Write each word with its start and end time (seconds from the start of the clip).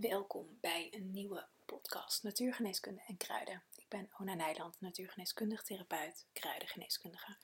welkom 0.00 0.58
bij 0.60 0.88
een 0.90 1.10
nieuwe 1.10 1.46
podcast 1.64 2.22
Natuurgeneeskunde 2.22 3.02
en 3.06 3.16
Kruiden. 3.16 3.62
Ik 3.76 3.88
ben 3.88 4.08
Ona 4.20 4.34
Nijland, 4.34 4.80
natuurgeneeskundig 4.80 5.62
therapeut, 5.62 6.26
kruidengeneeskundige. 6.32 7.36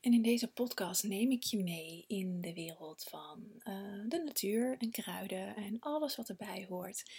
En 0.00 0.12
in 0.12 0.22
deze 0.22 0.52
podcast 0.52 1.02
neem 1.02 1.30
ik 1.30 1.42
je 1.42 1.62
mee 1.62 2.04
in 2.06 2.40
de 2.40 2.52
wereld 2.52 3.02
van 3.02 3.44
eh, 3.58 3.74
de 4.08 4.22
natuur 4.24 4.76
en 4.78 4.90
kruiden 4.90 5.56
en 5.56 5.80
alles 5.80 6.16
wat 6.16 6.28
erbij 6.28 6.66
hoort. 6.68 7.10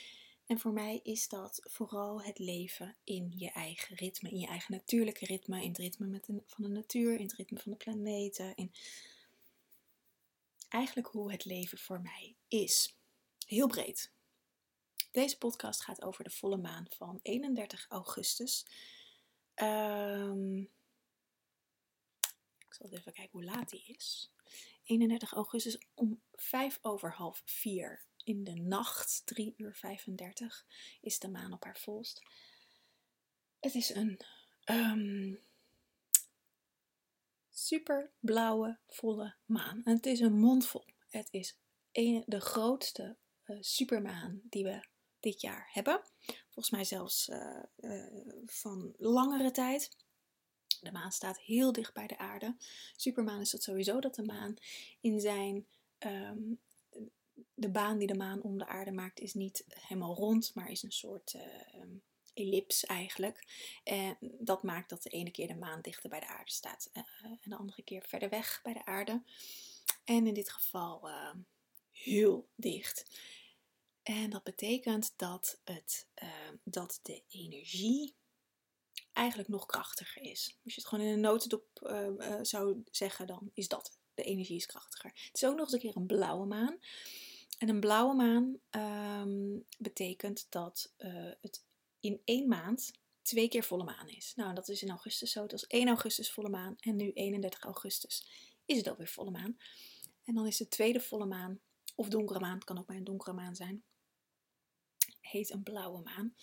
En 0.45 0.59
voor 0.59 0.73
mij 0.73 0.99
is 1.03 1.27
dat 1.27 1.59
vooral 1.63 2.21
het 2.21 2.39
leven 2.39 2.95
in 3.03 3.33
je 3.35 3.51
eigen 3.51 3.95
ritme, 3.95 4.29
in 4.29 4.39
je 4.39 4.47
eigen 4.47 4.73
natuurlijke 4.73 5.25
ritme, 5.25 5.61
in 5.61 5.69
het 5.69 5.77
ritme 5.77 6.07
met 6.07 6.25
van 6.25 6.63
de 6.63 6.69
natuur, 6.69 7.15
in 7.15 7.25
het 7.25 7.35
ritme 7.35 7.59
van 7.59 7.71
de 7.71 7.77
planeten, 7.77 8.55
in 8.55 8.71
eigenlijk 10.69 11.07
hoe 11.07 11.31
het 11.31 11.45
leven 11.45 11.77
voor 11.77 12.01
mij 12.01 12.35
is. 12.47 12.95
Heel 13.45 13.67
breed. 13.67 14.13
Deze 15.15 15.37
podcast 15.37 15.81
gaat 15.81 16.03
over 16.03 16.23
de 16.23 16.29
volle 16.29 16.57
maan 16.57 16.85
van 16.89 17.19
31 17.21 17.85
augustus. 17.89 18.65
Um, 19.55 20.61
ik 22.67 22.73
zal 22.73 22.89
even 22.89 23.13
kijken 23.13 23.31
hoe 23.31 23.43
laat 23.43 23.69
die 23.69 23.83
is. 23.85 24.31
31 24.83 25.31
augustus 25.31 25.77
om 25.93 26.21
5 26.33 26.79
over 26.81 27.13
half 27.13 27.41
4 27.45 28.05
in 28.23 28.43
de 28.43 28.53
nacht, 28.53 29.21
3 29.25 29.53
uur 29.57 29.75
35, 29.75 30.65
is 31.01 31.19
de 31.19 31.29
maan 31.29 31.53
op 31.53 31.63
haar 31.63 31.77
volst. 31.77 32.21
Het 33.59 33.75
is 33.75 33.89
een 33.89 34.19
um, 34.65 35.39
super 37.49 38.11
blauwe, 38.19 38.79
volle 38.87 39.35
maan. 39.45 39.81
En 39.83 39.95
het 39.95 40.05
is 40.05 40.19
een 40.19 40.39
mondvol. 40.39 40.85
Het 41.09 41.27
is 41.31 41.57
een, 41.91 42.23
de 42.25 42.41
grootste 42.41 43.17
uh, 43.45 43.57
supermaan 43.61 44.41
die 44.43 44.63
we 44.63 44.93
dit 45.25 45.41
jaar 45.41 45.69
hebben. 45.71 46.01
Volgens 46.43 46.69
mij 46.69 46.83
zelfs 46.83 47.29
uh, 47.29 47.63
uh, 47.77 48.05
van 48.45 48.93
langere 48.97 49.51
tijd. 49.51 49.97
De 50.81 50.91
maan 50.91 51.11
staat 51.11 51.39
heel 51.39 51.71
dicht 51.71 51.93
bij 51.93 52.07
de 52.07 52.17
aarde. 52.17 52.55
Supermaan 52.95 53.41
is 53.41 53.49
dat 53.49 53.63
sowieso 53.63 53.99
dat 53.99 54.15
de 54.15 54.23
maan 54.23 54.55
in 55.01 55.19
zijn. 55.19 55.67
Um, 55.99 56.59
de 57.53 57.69
baan 57.69 57.97
die 57.97 58.07
de 58.07 58.15
maan 58.15 58.41
om 58.41 58.57
de 58.57 58.67
aarde 58.67 58.91
maakt 58.91 59.19
is 59.19 59.33
niet 59.33 59.65
helemaal 59.67 60.15
rond, 60.15 60.51
maar 60.53 60.71
is 60.71 60.83
een 60.83 60.91
soort 60.91 61.33
uh, 61.33 61.41
ellips 62.33 62.85
eigenlijk. 62.85 63.47
En 63.83 64.17
dat 64.21 64.63
maakt 64.63 64.89
dat 64.89 65.03
de 65.03 65.09
ene 65.09 65.31
keer 65.31 65.47
de 65.47 65.55
maan 65.55 65.81
dichter 65.81 66.09
bij 66.09 66.19
de 66.19 66.27
aarde 66.27 66.51
staat 66.51 66.89
en 66.93 67.39
de 67.43 67.55
andere 67.55 67.83
keer 67.83 68.03
verder 68.07 68.29
weg 68.29 68.59
bij 68.63 68.73
de 68.73 68.85
aarde. 68.85 69.23
En 70.03 70.27
in 70.27 70.33
dit 70.33 70.49
geval 70.49 71.09
heel 71.91 72.49
dicht. 72.55 73.05
En 74.05 74.29
dat 74.29 74.43
betekent 74.43 75.13
dat, 75.15 75.59
het, 75.63 76.07
uh, 76.23 76.29
dat 76.63 76.99
de 77.01 77.23
energie 77.27 78.15
eigenlijk 79.13 79.49
nog 79.49 79.65
krachtiger 79.65 80.21
is. 80.21 80.57
Als 80.63 80.73
je 80.75 80.81
het 80.81 80.89
gewoon 80.89 81.05
in 81.05 81.13
een 81.13 81.19
notendop 81.19 81.65
uh, 81.83 82.07
uh, 82.17 82.39
zou 82.41 82.83
zeggen, 82.91 83.27
dan 83.27 83.51
is 83.53 83.67
dat. 83.67 83.97
De 84.13 84.23
energie 84.23 84.55
is 84.55 84.65
krachtiger. 84.65 85.11
Het 85.13 85.35
is 85.35 85.45
ook 85.45 85.55
nog 85.55 85.63
eens 85.63 85.73
een 85.73 85.79
keer 85.79 85.95
een 85.95 86.05
blauwe 86.05 86.45
maan. 86.45 86.77
En 87.57 87.69
een 87.69 87.79
blauwe 87.79 88.15
maan 88.15 88.59
um, 88.71 89.65
betekent 89.77 90.45
dat 90.49 90.93
het 91.41 91.65
in 91.99 92.21
één 92.23 92.47
maand 92.47 92.91
twee 93.21 93.47
keer 93.47 93.63
volle 93.63 93.83
maan 93.83 94.07
is. 94.07 94.33
Nou, 94.35 94.53
dat 94.53 94.69
is 94.69 94.83
in 94.83 94.89
augustus 94.89 95.31
zo. 95.31 95.41
Het 95.41 95.51
was 95.51 95.67
1 95.67 95.87
augustus 95.87 96.31
volle 96.31 96.49
maan 96.49 96.75
en 96.79 96.95
nu 96.95 97.11
31 97.11 97.63
augustus 97.63 98.27
is 98.65 98.77
het 98.77 98.87
alweer 98.87 99.07
volle 99.07 99.31
maan. 99.31 99.57
En 100.23 100.33
dan 100.33 100.47
is 100.47 100.57
de 100.57 100.67
tweede 100.67 100.99
volle 100.99 101.25
maan, 101.25 101.59
of 101.95 102.07
donkere 102.07 102.39
maan, 102.39 102.55
het 102.55 102.63
kan 102.63 102.77
ook 102.77 102.85
bij 102.85 102.95
een 102.95 103.03
donkere 103.03 103.33
maan 103.33 103.55
zijn, 103.55 103.83
heet 105.19 105.51
een 105.51 105.63
blauwe 105.63 106.01
maan. 106.01 106.35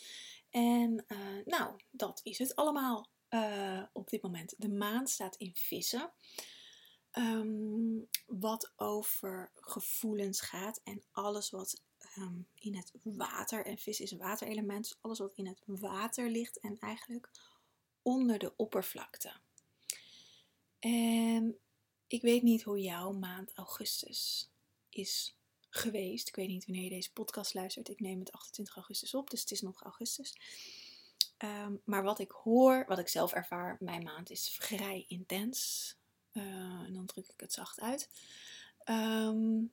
En 0.51 1.05
uh, 1.09 1.45
nou, 1.45 1.81
dat 1.91 2.21
is 2.23 2.39
het 2.39 2.57
allemaal 2.57 3.09
uh, 3.31 3.83
op 3.93 4.11
dit 4.11 4.23
moment. 4.23 4.55
De 4.59 4.69
maan 4.69 5.07
staat 5.07 5.37
in 5.37 5.55
vissen. 5.55 6.13
Um, 7.19 8.09
wat 8.27 8.73
over 8.77 9.51
gevoelens 9.55 10.41
gaat 10.41 10.81
en 10.85 11.03
alles 11.11 11.51
wat 11.51 11.83
um, 12.19 12.49
in 12.55 12.77
het 12.77 12.93
water, 13.03 13.67
en 13.67 13.79
vis 13.79 14.01
is 14.01 14.11
een 14.11 14.19
waterelement, 14.19 14.85
dus 14.85 14.97
alles 15.01 15.19
wat 15.19 15.33
in 15.35 15.47
het 15.47 15.63
water 15.67 16.31
ligt 16.31 16.61
en 16.61 16.79
eigenlijk 16.79 17.31
onder 18.03 18.39
de 18.39 18.57
oppervlakte. 18.57 19.33
En 20.79 21.59
ik 22.07 22.23
weet 22.23 22.43
niet 22.43 22.63
hoe 22.63 22.81
jouw 22.81 23.13
maand 23.13 23.53
augustus 23.55 24.51
is 24.89 25.37
geweest. 25.75 26.29
Ik 26.29 26.37
weet 26.37 26.49
niet 26.49 26.67
wanneer 26.67 26.85
je 26.85 26.91
deze 26.91 27.13
podcast 27.13 27.55
luistert. 27.55 27.89
Ik 27.89 28.01
neem 28.01 28.19
het 28.19 28.33
28 28.33 28.75
augustus 28.75 29.15
op, 29.15 29.31
dus 29.31 29.41
het 29.41 29.51
is 29.51 29.61
nog 29.61 29.83
augustus. 29.83 30.35
Um, 31.39 31.81
maar 31.85 32.03
wat 32.03 32.19
ik 32.19 32.31
hoor, 32.31 32.85
wat 32.89 32.99
ik 32.99 33.09
zelf 33.09 33.33
ervaar, 33.33 33.77
mijn 33.81 34.03
maand 34.03 34.31
is 34.31 34.49
vrij 34.49 35.05
intens. 35.09 35.95
Uh, 36.33 36.43
en 36.87 36.93
dan 36.93 37.07
druk 37.07 37.29
ik 37.29 37.41
het 37.41 37.53
zacht 37.53 37.81
uit. 37.81 38.11
Um, 38.85 39.73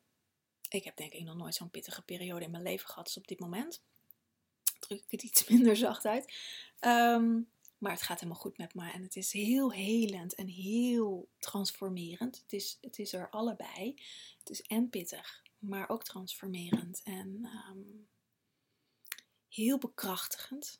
ik 0.69 0.83
heb 0.83 0.95
denk 0.95 1.13
ik 1.13 1.23
nog 1.23 1.35
nooit 1.35 1.55
zo'n 1.55 1.69
pittige 1.69 2.01
periode 2.01 2.45
in 2.45 2.51
mijn 2.51 2.63
leven 2.63 2.87
gehad 2.87 3.05
als 3.05 3.17
op 3.17 3.27
dit 3.27 3.39
moment. 3.39 3.81
Druk 4.79 4.99
ik 4.99 5.11
het 5.11 5.23
iets 5.23 5.47
minder 5.49 5.75
zacht 5.75 6.05
uit. 6.05 6.33
Um, 6.79 7.49
maar 7.77 7.91
het 7.91 8.01
gaat 8.01 8.19
helemaal 8.19 8.41
goed 8.41 8.57
met 8.57 8.73
me 8.73 8.91
en 8.91 9.01
het 9.03 9.15
is 9.15 9.31
heel 9.31 9.71
helend 9.71 10.35
en 10.35 10.47
heel 10.47 11.29
transformerend. 11.39 12.37
Het 12.41 12.53
is, 12.53 12.77
het 12.81 12.99
is 12.99 13.13
er 13.13 13.29
allebei. 13.29 14.01
Het 14.39 14.49
is 14.49 14.61
en 14.61 14.89
pittig, 14.89 15.43
maar 15.59 15.89
ook 15.89 16.03
transformerend 16.03 17.01
en 17.03 17.49
um, 17.69 18.07
heel 19.47 19.77
bekrachtigend. 19.77 20.79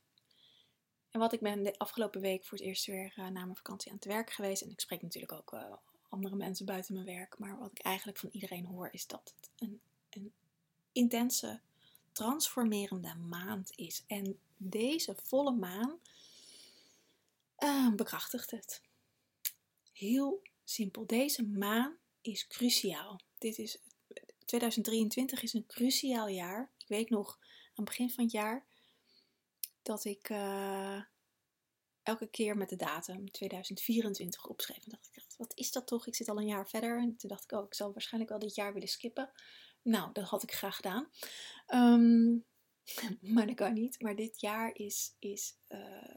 En 1.09 1.19
wat 1.19 1.33
ik 1.33 1.39
ben 1.39 1.63
de 1.63 1.77
afgelopen 1.77 2.21
week 2.21 2.45
voor 2.45 2.57
het 2.57 2.67
eerst 2.67 2.85
weer 2.85 3.13
uh, 3.17 3.27
na 3.27 3.43
mijn 3.43 3.55
vakantie 3.55 3.91
aan 3.91 3.97
het 3.97 4.05
werk 4.05 4.31
geweest. 4.31 4.61
En 4.61 4.69
ik 4.69 4.79
spreek 4.79 5.01
natuurlijk 5.01 5.31
ook 5.31 5.53
uh, 5.53 5.73
andere 6.09 6.35
mensen 6.35 6.65
buiten 6.65 6.93
mijn 6.93 7.05
werk. 7.05 7.39
Maar 7.39 7.59
wat 7.59 7.71
ik 7.71 7.79
eigenlijk 7.79 8.17
van 8.17 8.29
iedereen 8.31 8.65
hoor 8.65 8.89
is 8.91 9.07
dat 9.07 9.33
het 9.35 9.49
een, 9.57 9.81
een 10.09 10.33
intense, 10.91 11.59
transformerende 12.11 13.15
maand 13.15 13.71
is. 13.75 14.03
En 14.07 14.39
deze 14.57 15.15
volle 15.23 15.51
maan 15.51 15.99
uh, 17.59 17.93
bekrachtigt 17.93 18.51
het. 18.51 18.81
Heel 19.91 20.41
simpel. 20.63 21.05
Deze 21.05 21.43
maan 21.43 21.97
is 22.21 22.47
cruciaal. 22.47 23.19
Dit 23.37 23.57
is 23.57 23.77
2023 24.49 25.43
is 25.43 25.53
een 25.53 25.65
cruciaal 25.65 26.27
jaar. 26.27 26.73
Ik 26.77 26.87
weet 26.87 27.09
nog 27.09 27.37
aan 27.39 27.69
het 27.73 27.85
begin 27.85 28.09
van 28.09 28.23
het 28.23 28.33
jaar 28.33 28.65
dat 29.81 30.05
ik 30.05 30.29
uh, 30.29 31.01
elke 32.03 32.27
keer 32.29 32.57
met 32.57 32.69
de 32.69 32.75
datum 32.75 33.31
2024 33.31 34.47
opschreef. 34.47 34.83
En 34.83 34.89
dacht 34.89 35.09
ik, 35.11 35.23
wat 35.37 35.57
is 35.57 35.71
dat 35.71 35.87
toch? 35.87 36.07
Ik 36.07 36.15
zit 36.15 36.29
al 36.29 36.37
een 36.37 36.47
jaar 36.47 36.69
verder. 36.69 36.97
En 36.97 37.17
toen 37.17 37.29
dacht 37.29 37.43
ik, 37.43 37.51
oh, 37.51 37.65
ik 37.65 37.73
zal 37.73 37.91
waarschijnlijk 37.91 38.31
wel 38.31 38.39
dit 38.39 38.55
jaar 38.55 38.73
willen 38.73 38.87
skippen. 38.87 39.31
Nou, 39.81 40.11
dat 40.13 40.27
had 40.27 40.43
ik 40.43 40.53
graag 40.53 40.75
gedaan. 40.75 41.09
Um, 41.67 42.45
maar 43.33 43.47
dat 43.47 43.55
kan 43.55 43.73
niet. 43.73 44.01
Maar 44.01 44.15
dit 44.15 44.39
jaar 44.39 44.75
is, 44.75 45.15
is 45.19 45.57
uh, 45.67 46.15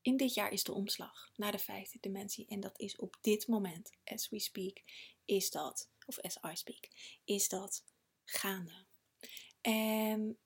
in 0.00 0.16
dit 0.16 0.34
jaar 0.34 0.52
is 0.52 0.64
de 0.64 0.72
omslag 0.72 1.30
naar 1.34 1.52
de 1.52 1.58
vijfde 1.58 1.98
dimensie. 2.00 2.48
En 2.48 2.60
dat 2.60 2.80
is 2.80 2.96
op 2.96 3.18
dit 3.20 3.46
moment, 3.46 3.90
as 4.04 4.28
we 4.28 4.38
speak, 4.38 4.82
is 5.24 5.50
dat 5.50 5.90
of 6.08 6.18
as 6.18 6.38
I 6.52 6.56
speak, 6.56 6.88
is 7.24 7.48
dat 7.48 7.84
gaande. 8.24 8.86
En 9.60 10.38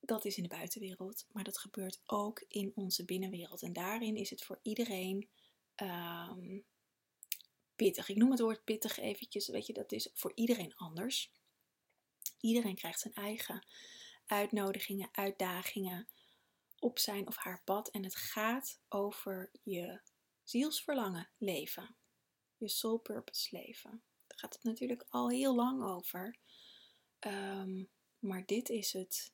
dat 0.00 0.24
is 0.24 0.36
in 0.36 0.42
de 0.42 0.48
buitenwereld, 0.48 1.26
maar 1.32 1.44
dat 1.44 1.58
gebeurt 1.58 2.02
ook 2.06 2.44
in 2.48 2.72
onze 2.74 3.04
binnenwereld. 3.04 3.62
En 3.62 3.72
daarin 3.72 4.16
is 4.16 4.30
het 4.30 4.44
voor 4.44 4.58
iedereen 4.62 5.28
um, 5.76 6.64
pittig. 7.76 8.08
Ik 8.08 8.16
noem 8.16 8.30
het 8.30 8.40
woord 8.40 8.64
pittig 8.64 8.98
eventjes, 8.98 9.48
weet 9.48 9.66
je, 9.66 9.72
dat 9.72 9.92
is 9.92 10.10
voor 10.14 10.32
iedereen 10.34 10.74
anders. 10.74 11.32
Iedereen 12.40 12.74
krijgt 12.74 13.00
zijn 13.00 13.14
eigen 13.14 13.66
uitnodigingen, 14.26 15.08
uitdagingen 15.12 16.08
op 16.78 16.98
zijn 16.98 17.26
of 17.26 17.36
haar 17.36 17.62
pad. 17.64 17.90
En 17.90 18.04
het 18.04 18.16
gaat 18.16 18.80
over 18.88 19.50
je 19.62 20.00
zielsverlangen 20.42 21.30
leven, 21.38 21.96
je 22.56 22.68
soul 22.68 22.98
purpose 22.98 23.56
leven 23.56 24.02
gaat 24.40 24.54
het 24.54 24.64
natuurlijk 24.64 25.04
al 25.08 25.30
heel 25.30 25.54
lang 25.54 25.82
over. 25.82 26.36
Um, 27.26 27.90
maar 28.18 28.46
dit 28.46 28.68
is 28.68 28.92
het, 28.92 29.32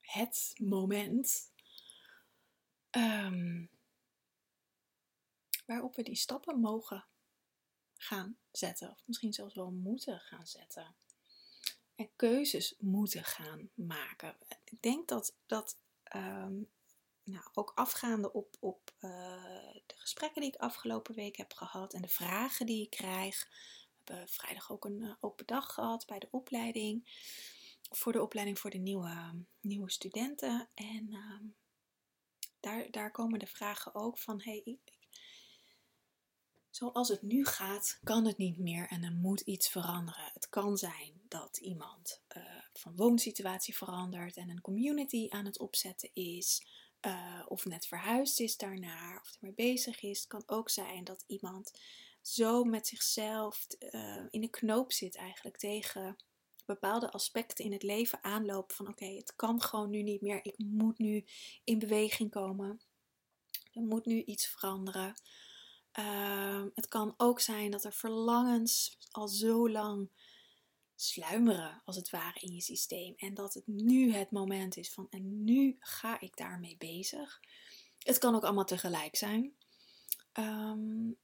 het 0.00 0.54
moment 0.56 1.52
um, 2.90 3.70
waarop 5.66 5.96
we 5.96 6.02
die 6.02 6.16
stappen 6.16 6.60
mogen 6.60 7.06
gaan 7.96 8.38
zetten. 8.50 8.90
Of 8.90 9.02
misschien 9.06 9.32
zelfs 9.32 9.54
wel 9.54 9.70
moeten 9.70 10.20
gaan 10.20 10.46
zetten. 10.46 10.96
En 11.94 12.10
keuzes 12.16 12.74
moeten 12.78 13.24
gaan 13.24 13.70
maken. 13.74 14.36
Ik 14.64 14.82
denk 14.82 15.08
dat 15.08 15.36
dat 15.46 15.78
um, 16.16 16.70
nou, 17.22 17.44
ook 17.52 17.72
afgaande 17.74 18.32
op, 18.32 18.56
op 18.60 18.90
uh, 19.00 19.72
de 19.86 19.94
gesprekken 19.96 20.40
die 20.40 20.52
ik 20.52 20.60
afgelopen 20.60 21.14
week 21.14 21.36
heb 21.36 21.52
gehad 21.52 21.94
en 21.94 22.02
de 22.02 22.08
vragen 22.08 22.66
die 22.66 22.82
ik 22.82 22.90
krijg, 22.90 23.48
hebben 24.08 24.34
vrijdag 24.34 24.72
ook 24.72 24.84
een 24.84 25.02
eh, 25.02 25.14
open 25.20 25.46
dag 25.46 25.74
gehad 25.74 26.06
bij 26.06 26.18
de 26.18 26.28
opleiding. 26.30 27.26
voor 27.90 28.12
de 28.12 28.22
opleiding 28.22 28.58
voor 28.58 28.70
de 28.70 28.78
nieuwe, 28.78 29.44
nieuwe 29.60 29.90
studenten. 29.90 30.68
En 30.74 31.08
ehm, 31.12 31.44
daar, 32.60 32.90
daar 32.90 33.10
komen 33.10 33.38
de 33.38 33.46
vragen 33.46 33.94
ook 33.94 34.18
van: 34.18 34.40
hey, 34.42 34.60
ik, 34.64 34.92
zoals 36.70 37.08
het 37.08 37.22
nu 37.22 37.44
gaat, 37.44 37.98
kan 38.02 38.26
het 38.26 38.36
niet 38.36 38.58
meer 38.58 38.88
en 38.88 39.02
er 39.02 39.12
moet 39.12 39.40
iets 39.40 39.68
veranderen. 39.68 40.30
Het 40.32 40.48
kan 40.48 40.76
zijn 40.76 41.20
dat 41.28 41.56
iemand 41.56 42.22
uh, 42.36 42.42
van 42.72 42.96
woonsituatie 42.96 43.76
verandert 43.76 44.36
en 44.36 44.48
een 44.48 44.60
community 44.60 45.26
aan 45.30 45.44
het 45.44 45.58
opzetten 45.58 46.10
is. 46.12 46.66
Uh, 47.06 47.42
of 47.48 47.64
net 47.64 47.86
verhuisd 47.86 48.40
is 48.40 48.56
daarnaar, 48.56 49.20
of 49.20 49.34
ermee 49.34 49.54
bezig 49.54 50.02
is. 50.02 50.18
Het 50.18 50.28
kan 50.28 50.42
ook 50.46 50.70
zijn 50.70 51.04
dat 51.04 51.24
iemand 51.26 51.72
zo 52.34 52.64
met 52.64 52.86
zichzelf 52.86 53.66
uh, 53.78 54.24
in 54.30 54.40
de 54.40 54.48
knoop 54.48 54.92
zit 54.92 55.16
eigenlijk 55.16 55.56
tegen 55.56 56.16
bepaalde 56.66 57.10
aspecten 57.10 57.64
in 57.64 57.72
het 57.72 57.82
leven 57.82 58.24
aanloopt 58.24 58.74
van 58.74 58.88
oké, 58.88 59.06
het 59.06 59.36
kan 59.36 59.62
gewoon 59.62 59.90
nu 59.90 60.02
niet 60.02 60.20
meer. 60.20 60.44
Ik 60.44 60.58
moet 60.58 60.98
nu 60.98 61.24
in 61.64 61.78
beweging 61.78 62.30
komen. 62.30 62.80
Er 63.72 63.82
moet 63.82 64.06
nu 64.06 64.22
iets 64.22 64.46
veranderen. 64.46 65.14
Uh, 65.98 66.64
het 66.74 66.88
kan 66.88 67.14
ook 67.16 67.40
zijn 67.40 67.70
dat 67.70 67.84
er 67.84 67.92
verlangens 67.92 68.98
al 69.10 69.28
zo 69.28 69.70
lang 69.70 70.10
sluimeren, 70.94 71.82
als 71.84 71.96
het 71.96 72.10
ware, 72.10 72.40
in 72.40 72.54
je 72.54 72.60
systeem. 72.60 73.14
En 73.16 73.34
dat 73.34 73.54
het 73.54 73.66
nu 73.66 74.12
het 74.12 74.30
moment 74.30 74.76
is 74.76 74.92
van, 74.92 75.06
en 75.10 75.44
nu 75.44 75.76
ga 75.78 76.20
ik 76.20 76.36
daarmee 76.36 76.76
bezig. 76.76 77.40
Het 77.98 78.18
kan 78.18 78.34
ook 78.34 78.44
allemaal 78.44 78.64
tegelijk 78.64 79.16
zijn. 79.16 79.56
Um, 80.32 81.18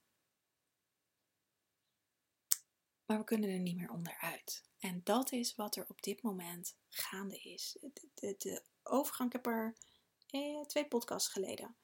maar 3.14 3.22
we 3.22 3.34
kunnen 3.34 3.50
er 3.50 3.58
niet 3.58 3.76
meer 3.76 3.90
onderuit. 3.90 4.64
En 4.78 5.00
dat 5.05 5.32
is 5.32 5.55
wat 5.55 5.76
er 5.76 5.87
op 5.88 6.02
dit 6.02 6.22
moment 6.22 6.76
gaande 6.88 7.38
is. 7.38 7.76
De, 7.81 8.08
de, 8.14 8.34
de 8.38 8.62
overgang, 8.82 9.28
ik 9.28 9.43
heb 9.43 9.46
er 9.46 9.76
eh, 10.26 10.61
twee 10.61 10.87
podcasts 10.87 11.32
geleden 11.32 11.76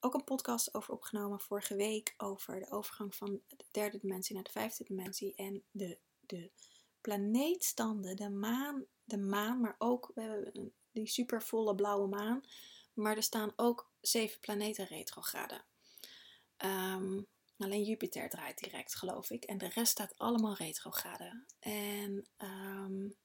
ook 0.00 0.14
een 0.14 0.24
podcast 0.24 0.74
over 0.74 0.94
opgenomen 0.94 1.40
vorige 1.40 1.76
week 1.76 2.14
over 2.16 2.60
de 2.60 2.70
overgang 2.70 3.14
van 3.14 3.40
de 3.48 3.64
derde 3.70 3.98
dimensie 3.98 4.34
naar 4.34 4.44
de 4.44 4.50
vijfde 4.50 4.84
dimensie 4.84 5.34
en 5.34 5.62
de, 5.70 5.98
de 6.20 6.50
planeetstanden, 7.00 8.16
de 8.16 8.30
maan, 8.30 8.84
de 9.04 9.18
maan, 9.18 9.60
maar 9.60 9.74
ook 9.78 10.10
we 10.14 10.20
hebben 10.20 10.72
die 10.90 11.06
supervolle 11.06 11.74
blauwe 11.74 12.08
maan, 12.08 12.44
maar 12.94 13.16
er 13.16 13.22
staan 13.22 13.52
ook 13.56 13.90
zeven 14.00 14.40
planeten 14.40 14.86
retrograde. 14.86 15.62
Um, 16.64 17.26
alleen 17.60 17.84
Jupiter 17.84 18.28
draait 18.28 18.58
direct, 18.58 18.94
geloof 18.94 19.30
ik, 19.30 19.44
en 19.44 19.58
de 19.58 19.68
rest 19.68 19.90
staat 19.90 20.18
allemaal 20.18 20.54
retrograde. 20.54 21.44
En 21.58 22.26
um, 22.38 23.16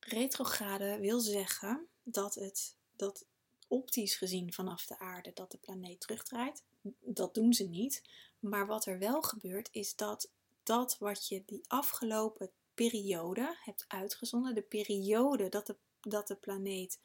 retrograde 0.00 0.98
wil 0.98 1.20
zeggen 1.20 1.88
dat 2.02 2.34
het 2.34 2.76
dat 2.96 3.26
optisch 3.68 4.16
gezien 4.16 4.52
vanaf 4.52 4.86
de 4.86 4.98
aarde 4.98 5.30
dat 5.34 5.50
de 5.50 5.58
planeet 5.58 6.00
terugdraait. 6.00 6.62
Dat 7.00 7.34
doen 7.34 7.52
ze 7.52 7.68
niet. 7.68 8.02
Maar 8.38 8.66
wat 8.66 8.86
er 8.86 8.98
wel 8.98 9.22
gebeurt 9.22 9.68
is 9.72 9.96
dat 9.96 10.30
dat 10.62 10.98
wat 10.98 11.28
je 11.28 11.42
die 11.46 11.64
afgelopen 11.66 12.50
periode 12.74 13.56
hebt 13.60 13.84
uitgezonden, 13.88 14.54
de 14.54 14.62
periode 14.62 15.48
dat 15.48 15.66
de, 15.66 15.76
dat 16.00 16.28
de 16.28 16.36
planeet 16.36 16.98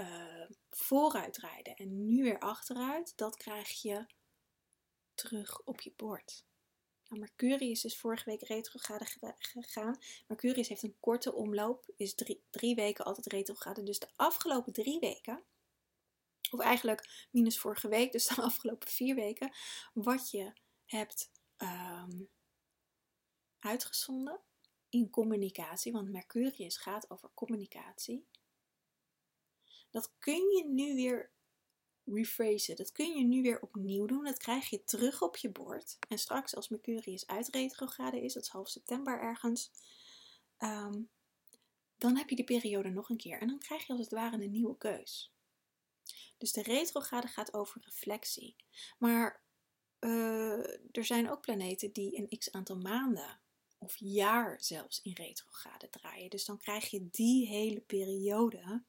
uh, 0.00 0.50
vooruit 0.70 1.34
draaide 1.34 1.74
en 1.74 2.06
nu 2.06 2.22
weer 2.22 2.38
achteruit, 2.38 3.12
dat 3.16 3.36
krijg 3.36 3.82
je 3.82 4.06
terug 5.14 5.60
op 5.64 5.80
je 5.80 5.92
bord. 5.96 6.44
Nou, 7.08 7.20
Mercurius 7.20 7.84
is 7.84 7.98
vorige 7.98 8.30
week 8.30 8.42
retrograde 8.42 9.06
gegaan. 9.38 9.98
Mercurius 10.26 10.68
heeft 10.68 10.82
een 10.82 11.00
korte 11.00 11.32
omloop, 11.32 11.92
is 11.96 12.14
drie, 12.14 12.42
drie 12.50 12.74
weken 12.74 13.04
altijd 13.04 13.26
retrograde. 13.26 13.82
Dus 13.82 13.98
de 13.98 14.08
afgelopen 14.16 14.72
drie 14.72 14.98
weken 14.98 15.44
of 16.50 16.60
eigenlijk 16.60 17.28
minus 17.30 17.58
vorige 17.58 17.88
week, 17.88 18.12
dus 18.12 18.26
de 18.26 18.42
afgelopen 18.50 18.88
vier 18.88 19.14
weken, 19.14 19.52
wat 19.92 20.30
je 20.30 20.52
hebt 20.84 21.30
um, 21.58 22.28
uitgezonden 23.58 24.40
in 24.88 25.10
communicatie, 25.10 25.92
want 25.92 26.10
Mercurius 26.10 26.76
gaat 26.76 27.10
over 27.10 27.30
communicatie. 27.34 28.26
Dat 29.90 30.12
kun 30.18 30.50
je 30.50 30.64
nu 30.66 30.94
weer 30.94 31.33
rephrasen. 32.06 32.76
Dat 32.76 32.92
kun 32.92 33.16
je 33.16 33.24
nu 33.24 33.42
weer 33.42 33.60
opnieuw 33.60 34.06
doen. 34.06 34.24
Dat 34.24 34.38
krijg 34.38 34.70
je 34.70 34.84
terug 34.84 35.22
op 35.22 35.36
je 35.36 35.50
bord. 35.50 35.98
En 36.08 36.18
straks 36.18 36.54
als 36.54 36.68
Mercurius 36.68 37.26
uit 37.26 37.48
retrograde 37.48 38.20
is, 38.20 38.32
dat 38.32 38.42
is 38.42 38.48
half 38.48 38.68
september 38.68 39.20
ergens, 39.20 39.70
um, 40.58 41.08
dan 41.98 42.16
heb 42.16 42.28
je 42.28 42.36
die 42.36 42.44
periode 42.44 42.90
nog 42.90 43.08
een 43.10 43.16
keer. 43.16 43.40
En 43.40 43.46
dan 43.46 43.58
krijg 43.58 43.86
je 43.86 43.92
als 43.92 44.00
het 44.00 44.10
ware 44.10 44.42
een 44.42 44.50
nieuwe 44.50 44.76
keus. 44.76 45.32
Dus 46.38 46.52
de 46.52 46.62
retrograde 46.62 47.26
gaat 47.26 47.54
over 47.54 47.80
reflectie. 47.84 48.56
Maar 48.98 49.42
uh, 50.00 50.96
er 50.96 51.04
zijn 51.04 51.30
ook 51.30 51.40
planeten 51.40 51.92
die 51.92 52.18
een 52.18 52.38
x 52.38 52.52
aantal 52.52 52.76
maanden 52.76 53.40
of 53.78 53.96
jaar 53.98 54.62
zelfs 54.62 55.02
in 55.02 55.12
retrograde 55.12 55.90
draaien. 55.90 56.30
Dus 56.30 56.44
dan 56.44 56.58
krijg 56.58 56.90
je 56.90 57.08
die 57.10 57.46
hele 57.46 57.80
periode 57.80 58.82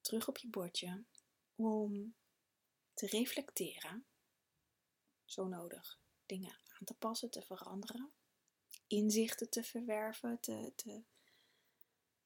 terug 0.00 0.28
op 0.28 0.38
je 0.38 0.48
bordje 0.48 1.04
om 1.56 2.14
te 2.94 3.06
reflecteren. 3.06 4.06
Zo 5.24 5.46
nodig. 5.46 6.00
Dingen 6.26 6.58
aan 6.78 6.84
te 6.84 6.94
passen, 6.94 7.30
te 7.30 7.42
veranderen. 7.42 8.12
Inzichten 8.86 9.50
te 9.50 9.62
verwerven, 9.62 10.40
te, 10.40 11.04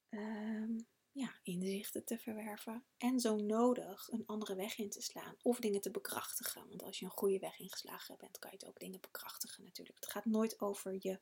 um, 0.09 0.87
ja, 1.11 1.39
inzichten 1.43 2.05
te 2.05 2.17
verwerven 2.17 2.85
en 2.97 3.19
zo 3.19 3.35
nodig 3.35 4.07
een 4.11 4.25
andere 4.25 4.55
weg 4.55 4.77
in 4.77 4.89
te 4.89 5.01
slaan 5.01 5.35
of 5.41 5.59
dingen 5.59 5.81
te 5.81 5.91
bekrachtigen. 5.91 6.67
Want 6.67 6.83
als 6.83 6.99
je 6.99 7.05
een 7.05 7.11
goede 7.11 7.39
weg 7.39 7.59
ingeslagen 7.59 8.17
bent, 8.17 8.39
kan 8.39 8.51
je 8.51 8.57
het 8.57 8.67
ook 8.67 8.79
dingen 8.79 9.01
bekrachtigen 9.01 9.63
natuurlijk. 9.63 9.99
Het 9.99 10.11
gaat 10.11 10.25
nooit 10.25 10.61
over, 10.61 10.97
je, 10.99 11.19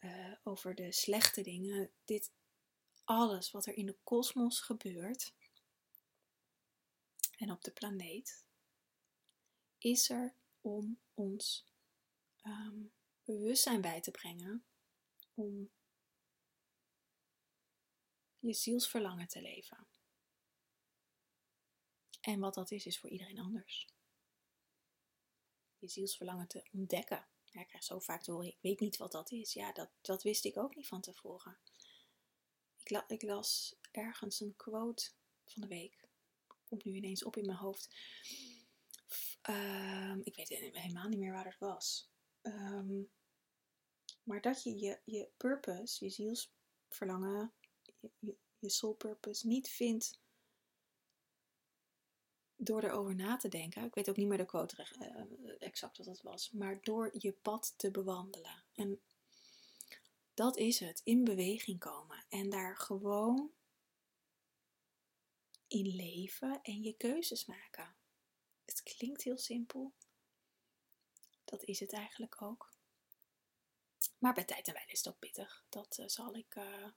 uh, 0.00 0.34
over 0.42 0.74
de 0.74 0.92
slechte 0.92 1.42
dingen. 1.42 1.90
Dit, 2.04 2.32
alles 3.04 3.50
wat 3.50 3.66
er 3.66 3.76
in 3.76 3.86
de 3.86 3.98
kosmos 4.04 4.60
gebeurt 4.60 5.34
en 7.36 7.50
op 7.50 7.64
de 7.64 7.72
planeet, 7.72 8.44
is 9.78 10.10
er 10.10 10.34
om 10.60 11.00
ons 11.14 11.66
um, 12.42 12.92
bewustzijn 13.24 13.80
bij 13.80 14.00
te 14.00 14.10
brengen 14.10 14.64
om 15.34 15.70
je 18.38 18.52
zielsverlangen 18.52 19.28
te 19.28 19.42
leven. 19.42 19.86
En 22.20 22.40
wat 22.40 22.54
dat 22.54 22.70
is, 22.70 22.86
is 22.86 22.98
voor 22.98 23.10
iedereen 23.10 23.38
anders. 23.38 23.88
Je 25.78 25.88
zielsverlangen 25.88 26.48
te 26.48 26.68
ontdekken. 26.72 27.28
Ja, 27.44 27.60
ik 27.60 27.66
krijg 27.66 27.84
zo 27.84 27.98
vaak 27.98 28.26
horen, 28.26 28.46
ik 28.46 28.58
weet 28.60 28.80
niet 28.80 28.96
wat 28.96 29.12
dat 29.12 29.30
is. 29.30 29.52
Ja, 29.52 29.72
dat, 29.72 29.90
dat 30.00 30.22
wist 30.22 30.44
ik 30.44 30.56
ook 30.56 30.74
niet 30.74 30.86
van 30.86 31.00
tevoren. 31.00 31.58
Ik 33.06 33.22
las 33.22 33.76
ergens 33.90 34.40
een 34.40 34.56
quote 34.56 35.10
van 35.44 35.62
de 35.62 35.68
week. 35.68 36.05
Komt 36.68 36.84
nu 36.84 36.94
ineens 36.94 37.24
op 37.24 37.36
in 37.36 37.46
mijn 37.46 37.58
hoofd. 37.58 37.96
Um, 39.50 40.20
ik 40.24 40.36
weet 40.36 40.48
helemaal 40.48 41.08
niet 41.08 41.18
meer 41.18 41.32
waar 41.32 41.44
het 41.44 41.58
was. 41.58 42.10
Um, 42.42 43.10
maar 44.22 44.40
dat 44.40 44.62
je, 44.62 44.78
je 44.78 45.00
je 45.04 45.28
purpose, 45.36 46.04
je 46.04 46.10
zielsverlangen, 46.10 47.52
je, 48.18 48.36
je 48.58 48.70
soul 48.70 48.94
purpose 48.94 49.46
niet 49.46 49.68
vindt 49.68 50.20
door 52.56 52.82
erover 52.82 53.14
na 53.14 53.36
te 53.36 53.48
denken. 53.48 53.84
Ik 53.84 53.94
weet 53.94 54.08
ook 54.08 54.16
niet 54.16 54.26
meer 54.26 54.38
de 54.38 54.44
quote 54.44 54.88
uh, 54.98 55.54
exact 55.58 55.96
wat 55.96 56.06
dat 56.06 56.22
was. 56.22 56.50
Maar 56.50 56.82
door 56.82 57.10
je 57.18 57.32
pad 57.32 57.74
te 57.76 57.90
bewandelen. 57.90 58.64
En 58.74 59.00
dat 60.34 60.56
is 60.56 60.80
het. 60.80 61.00
In 61.04 61.24
beweging 61.24 61.78
komen. 61.78 62.24
En 62.28 62.50
daar 62.50 62.76
gewoon 62.76 63.50
in 65.68 65.96
leven 65.96 66.62
en 66.62 66.82
je 66.82 66.92
keuzes 66.92 67.44
maken. 67.44 67.96
Het 68.64 68.82
klinkt 68.82 69.22
heel 69.22 69.38
simpel. 69.38 69.92
Dat 71.44 71.64
is 71.64 71.80
het 71.80 71.92
eigenlijk 71.92 72.42
ook. 72.42 72.74
Maar 74.18 74.34
bij 74.34 74.44
tijd 74.44 74.66
en 74.66 74.74
wijle 74.74 74.92
is 74.92 75.08
ook 75.08 75.18
pittig. 75.18 75.66
Dat 75.68 75.98
uh, 75.98 76.06
zal 76.08 76.36
ik 76.36 76.54
uh, 76.54 76.88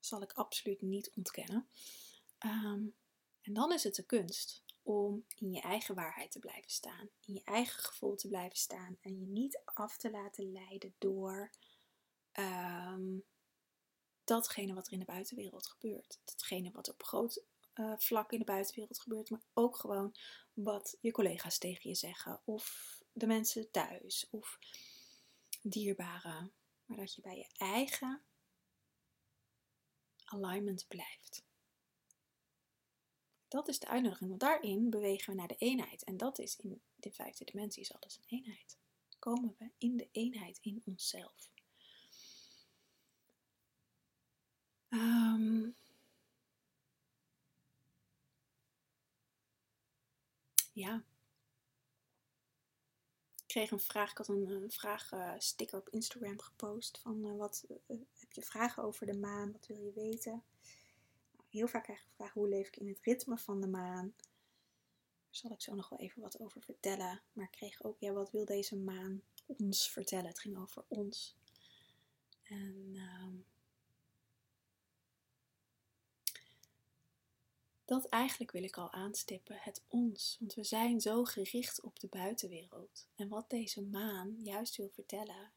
zal 0.00 0.22
ik 0.22 0.32
absoluut 0.32 0.80
niet 0.80 1.10
ontkennen. 1.14 1.68
Ehm, 2.38 2.86
en 3.40 3.52
dan 3.52 3.72
is 3.72 3.84
het 3.84 3.94
de 3.94 4.02
kunst 4.02 4.64
om 4.82 5.24
in 5.36 5.52
je 5.52 5.60
eigen 5.60 5.94
waarheid 5.94 6.30
te 6.30 6.38
blijven 6.38 6.70
staan, 6.70 7.10
in 7.20 7.34
je 7.34 7.44
eigen 7.44 7.82
gevoel 7.82 8.16
te 8.16 8.28
blijven 8.28 8.58
staan 8.58 8.98
en 9.00 9.20
je 9.20 9.26
niet 9.26 9.60
af 9.64 9.96
te 9.96 10.10
laten 10.10 10.52
leiden 10.52 10.94
door 10.98 11.50
ehm, 12.32 13.18
datgene 14.24 14.74
wat 14.74 14.86
er 14.86 14.92
in 14.92 14.98
de 14.98 15.04
buitenwereld 15.04 15.66
gebeurt. 15.66 16.20
Datgene 16.24 16.70
wat 16.70 16.88
op 16.88 17.02
groot 17.02 17.42
uh, 17.74 17.92
vlak 17.96 18.32
in 18.32 18.38
de 18.38 18.44
buitenwereld 18.44 19.00
gebeurt, 19.00 19.30
maar 19.30 19.42
ook 19.54 19.76
gewoon 19.76 20.14
wat 20.52 20.96
je 21.00 21.10
collega's 21.10 21.58
tegen 21.58 21.90
je 21.90 21.96
zeggen 21.96 22.40
of 22.44 22.98
de 23.12 23.26
mensen 23.26 23.70
thuis 23.70 24.26
of 24.30 24.58
dierbaren 25.62 26.52
maar 26.90 26.98
dat 26.98 27.14
je 27.14 27.20
bij 27.20 27.36
je 27.36 27.48
eigen 27.56 28.22
alignment 30.24 30.84
blijft. 30.88 31.44
Dat 33.48 33.68
is 33.68 33.78
de 33.78 33.88
uitnodiging, 33.88 34.28
want 34.28 34.40
daarin 34.40 34.90
bewegen 34.90 35.30
we 35.30 35.38
naar 35.38 35.48
de 35.48 35.56
eenheid. 35.56 36.04
En 36.04 36.16
dat 36.16 36.38
is 36.38 36.56
in 36.56 36.82
de 36.96 37.12
vijfde 37.12 37.44
dimensie 37.44 37.82
is 37.82 37.94
alles 37.94 38.16
een 38.16 38.38
eenheid. 38.38 38.78
Komen 39.18 39.54
we 39.58 39.70
in 39.78 39.96
de 39.96 40.08
eenheid 40.12 40.58
in 40.62 40.82
onszelf. 40.84 41.50
Um, 44.88 45.76
ja. 50.80 51.04
Ik 53.36 53.46
kreeg 53.46 53.70
een 53.70 53.80
vraag, 53.80 54.10
ik 54.10 54.18
had 54.18 54.28
een, 54.28 54.50
een 54.50 54.70
vraagsticker 54.70 55.78
op 55.78 55.88
Instagram 55.88 56.40
gepost 56.40 56.98
van 56.98 57.24
uh, 57.24 57.36
wat 57.36 57.64
heb 58.18 58.32
je 58.32 58.42
vragen 58.42 58.82
over 58.82 59.06
de 59.06 59.18
maan, 59.18 59.52
wat 59.52 59.66
wil 59.66 59.76
je 59.76 59.92
weten? 59.92 60.42
Nou, 61.32 61.44
heel 61.48 61.68
vaak 61.68 61.82
krijg 61.82 62.00
ik 62.00 62.06
de 62.06 62.14
vraag 62.14 62.32
hoe 62.32 62.48
leef 62.48 62.66
ik 62.66 62.76
in 62.76 62.88
het 62.88 63.00
ritme 63.02 63.38
van 63.38 63.60
de 63.60 63.68
maan? 63.68 64.14
Daar 65.30 65.40
zal 65.40 65.50
ik 65.50 65.60
zo 65.60 65.74
nog 65.74 65.88
wel 65.88 65.98
even 65.98 66.22
wat 66.22 66.40
over 66.40 66.62
vertellen. 66.62 67.22
Maar 67.32 67.44
ik 67.44 67.50
kreeg 67.50 67.82
ook, 67.82 67.96
ja, 67.98 68.12
wat 68.12 68.30
wil 68.30 68.44
deze 68.44 68.76
maan 68.76 69.22
ons 69.46 69.90
vertellen? 69.90 70.26
Het 70.26 70.40
ging 70.40 70.58
over 70.58 70.84
ons. 70.88 71.36
En 72.42 72.90
uh, 72.94 73.26
dat 77.90 78.08
eigenlijk 78.08 78.50
wil 78.50 78.62
ik 78.62 78.76
al 78.76 78.92
aanstippen, 78.92 79.56
het 79.56 79.84
ons. 79.88 80.36
Want 80.38 80.54
we 80.54 80.64
zijn 80.64 81.00
zo 81.00 81.24
gericht 81.24 81.80
op 81.80 82.00
de 82.00 82.08
buitenwereld. 82.08 83.08
En 83.14 83.28
wat 83.28 83.50
deze 83.50 83.82
maan 83.82 84.36
juist 84.42 84.76
wil 84.76 84.88
vertellen, 84.88 85.52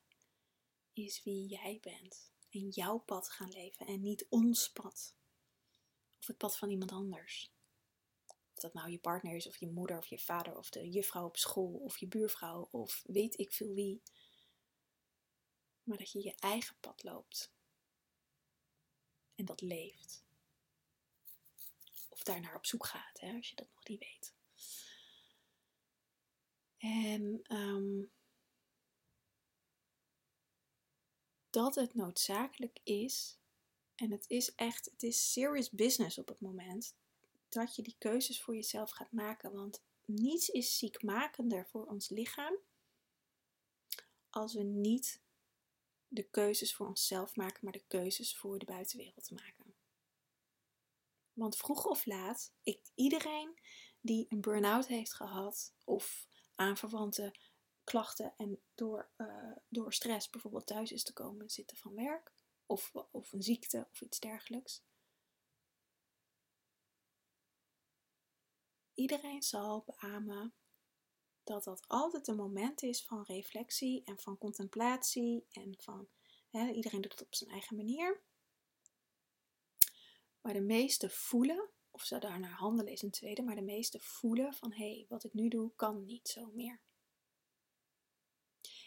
is 0.93 1.23
wie 1.23 1.47
jij 1.47 1.79
bent. 1.81 2.31
En 2.49 2.69
jouw 2.69 2.97
pad 2.97 3.29
gaan 3.29 3.49
leven 3.49 3.85
en 3.85 4.01
niet 4.01 4.25
ons 4.29 4.71
pad. 4.71 5.15
Of 6.19 6.27
het 6.27 6.37
pad 6.37 6.57
van 6.57 6.69
iemand 6.69 6.91
anders. 6.91 7.53
Of 8.53 8.59
dat 8.59 8.73
nou 8.73 8.89
je 8.89 8.99
partner 8.99 9.35
is, 9.35 9.47
of 9.47 9.57
je 9.57 9.71
moeder, 9.71 9.97
of 9.97 10.07
je 10.07 10.19
vader, 10.19 10.57
of 10.57 10.69
de 10.69 10.89
juffrouw 10.89 11.25
op 11.25 11.37
school, 11.37 11.73
of 11.73 11.97
je 11.97 12.07
buurvrouw, 12.07 12.67
of 12.71 13.03
weet 13.05 13.39
ik 13.39 13.51
veel 13.53 13.73
wie. 13.73 14.01
Maar 15.83 15.97
dat 15.97 16.11
je 16.11 16.23
je 16.23 16.35
eigen 16.35 16.75
pad 16.79 17.03
loopt. 17.03 17.53
En 19.35 19.45
dat 19.45 19.61
leeft 19.61 20.23
daar 22.23 22.39
naar 22.39 22.55
op 22.55 22.65
zoek 22.65 22.85
gaat, 22.85 23.19
hè, 23.19 23.35
als 23.35 23.49
je 23.49 23.55
dat 23.55 23.67
nog 23.73 23.87
niet 23.87 23.99
weet. 23.99 24.33
En 26.77 27.41
um, 27.57 28.11
dat 31.49 31.75
het 31.75 31.93
noodzakelijk 31.93 32.79
is, 32.83 33.37
en 33.95 34.11
het 34.11 34.25
is 34.27 34.55
echt, 34.55 34.85
het 34.85 35.03
is 35.03 35.31
serious 35.31 35.69
business 35.69 36.17
op 36.17 36.27
het 36.27 36.39
moment, 36.39 36.95
dat 37.49 37.75
je 37.75 37.81
die 37.81 37.95
keuzes 37.97 38.41
voor 38.41 38.55
jezelf 38.55 38.91
gaat 38.91 39.11
maken. 39.11 39.53
Want 39.53 39.81
niets 40.05 40.49
is 40.49 40.77
ziekmakender 40.77 41.67
voor 41.67 41.85
ons 41.85 42.09
lichaam 42.09 42.55
als 44.29 44.53
we 44.53 44.63
niet 44.63 45.21
de 46.07 46.23
keuzes 46.23 46.75
voor 46.75 46.87
onszelf 46.87 47.35
maken, 47.35 47.59
maar 47.63 47.73
de 47.73 47.83
keuzes 47.87 48.37
voor 48.37 48.59
de 48.59 48.65
buitenwereld 48.65 49.31
maken. 49.31 49.62
Want 51.33 51.57
vroeg 51.57 51.85
of 51.85 52.05
laat, 52.05 52.53
ik, 52.63 52.91
iedereen 52.95 53.59
die 54.01 54.25
een 54.29 54.41
burn-out 54.41 54.87
heeft 54.87 55.13
gehad 55.13 55.73
of 55.83 56.27
aanverwante 56.55 57.35
klachten 57.83 58.33
en 58.37 58.61
door, 58.75 59.11
uh, 59.17 59.57
door 59.69 59.93
stress 59.93 60.29
bijvoorbeeld 60.29 60.67
thuis 60.67 60.91
is 60.91 61.03
te 61.03 61.13
komen 61.13 61.49
zitten 61.49 61.77
van 61.77 61.95
werk 61.95 62.33
of, 62.65 62.91
of 63.11 63.33
een 63.33 63.41
ziekte 63.41 63.87
of 63.91 64.01
iets 64.01 64.19
dergelijks. 64.19 64.83
Iedereen 68.93 69.41
zal 69.41 69.83
beamen 69.85 70.53
dat 71.43 71.63
dat 71.63 71.87
altijd 71.87 72.27
een 72.27 72.35
moment 72.35 72.81
is 72.81 73.05
van 73.05 73.23
reflectie 73.23 74.03
en 74.03 74.19
van 74.19 74.37
contemplatie 74.37 75.45
en 75.51 75.75
van 75.77 76.07
iedereen 76.51 77.01
doet 77.01 77.11
het 77.11 77.25
op 77.25 77.35
zijn 77.35 77.49
eigen 77.49 77.75
manier. 77.75 78.23
Maar 80.43 80.53
de 80.53 80.61
meeste 80.61 81.09
voelen, 81.09 81.69
of 81.91 82.03
ze 82.03 82.19
daarnaar 82.19 82.57
handelen 82.57 82.91
is 82.91 83.01
een 83.01 83.11
tweede, 83.11 83.41
maar 83.41 83.55
de 83.55 83.61
meeste 83.61 83.99
voelen 83.99 84.53
van 84.53 84.73
hé, 84.73 84.93
hey, 84.93 85.05
wat 85.09 85.23
ik 85.23 85.33
nu 85.33 85.47
doe 85.47 85.71
kan 85.75 86.05
niet 86.05 86.27
zo 86.27 86.51
meer. 86.53 86.81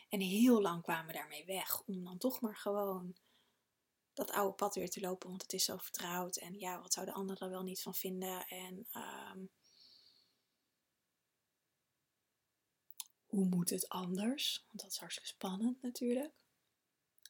En 0.09 0.21
heel 0.21 0.63
lang 0.63 0.83
kwamen 0.83 1.07
we 1.07 1.13
daarmee 1.13 1.45
weg 1.45 1.83
om 1.83 2.05
dan 2.05 2.19
toch 2.19 2.41
maar 2.41 2.57
gewoon 2.57 3.17
dat 4.13 4.31
oude 4.31 4.55
pad 4.55 4.75
weer 4.75 4.91
te 4.91 5.01
lopen, 5.01 5.29
want 5.29 5.43
het 5.43 5.53
is 5.53 5.65
zo 5.65 5.77
vertrouwd. 5.77 6.37
En 6.37 6.59
ja, 6.59 6.81
wat 6.81 6.93
zouden 6.93 7.15
anderen 7.15 7.47
er 7.47 7.53
wel 7.53 7.63
niet 7.63 7.83
van 7.83 7.95
vinden? 7.95 8.47
En 8.47 8.87
um, 8.93 9.51
hoe 13.27 13.45
moet 13.45 13.71
het 13.71 13.89
anders? 13.89 14.65
Want 14.67 14.81
dat 14.81 14.91
is 14.91 14.99
hartstikke 14.99 15.31
spannend 15.31 15.83
natuurlijk. 15.83 16.35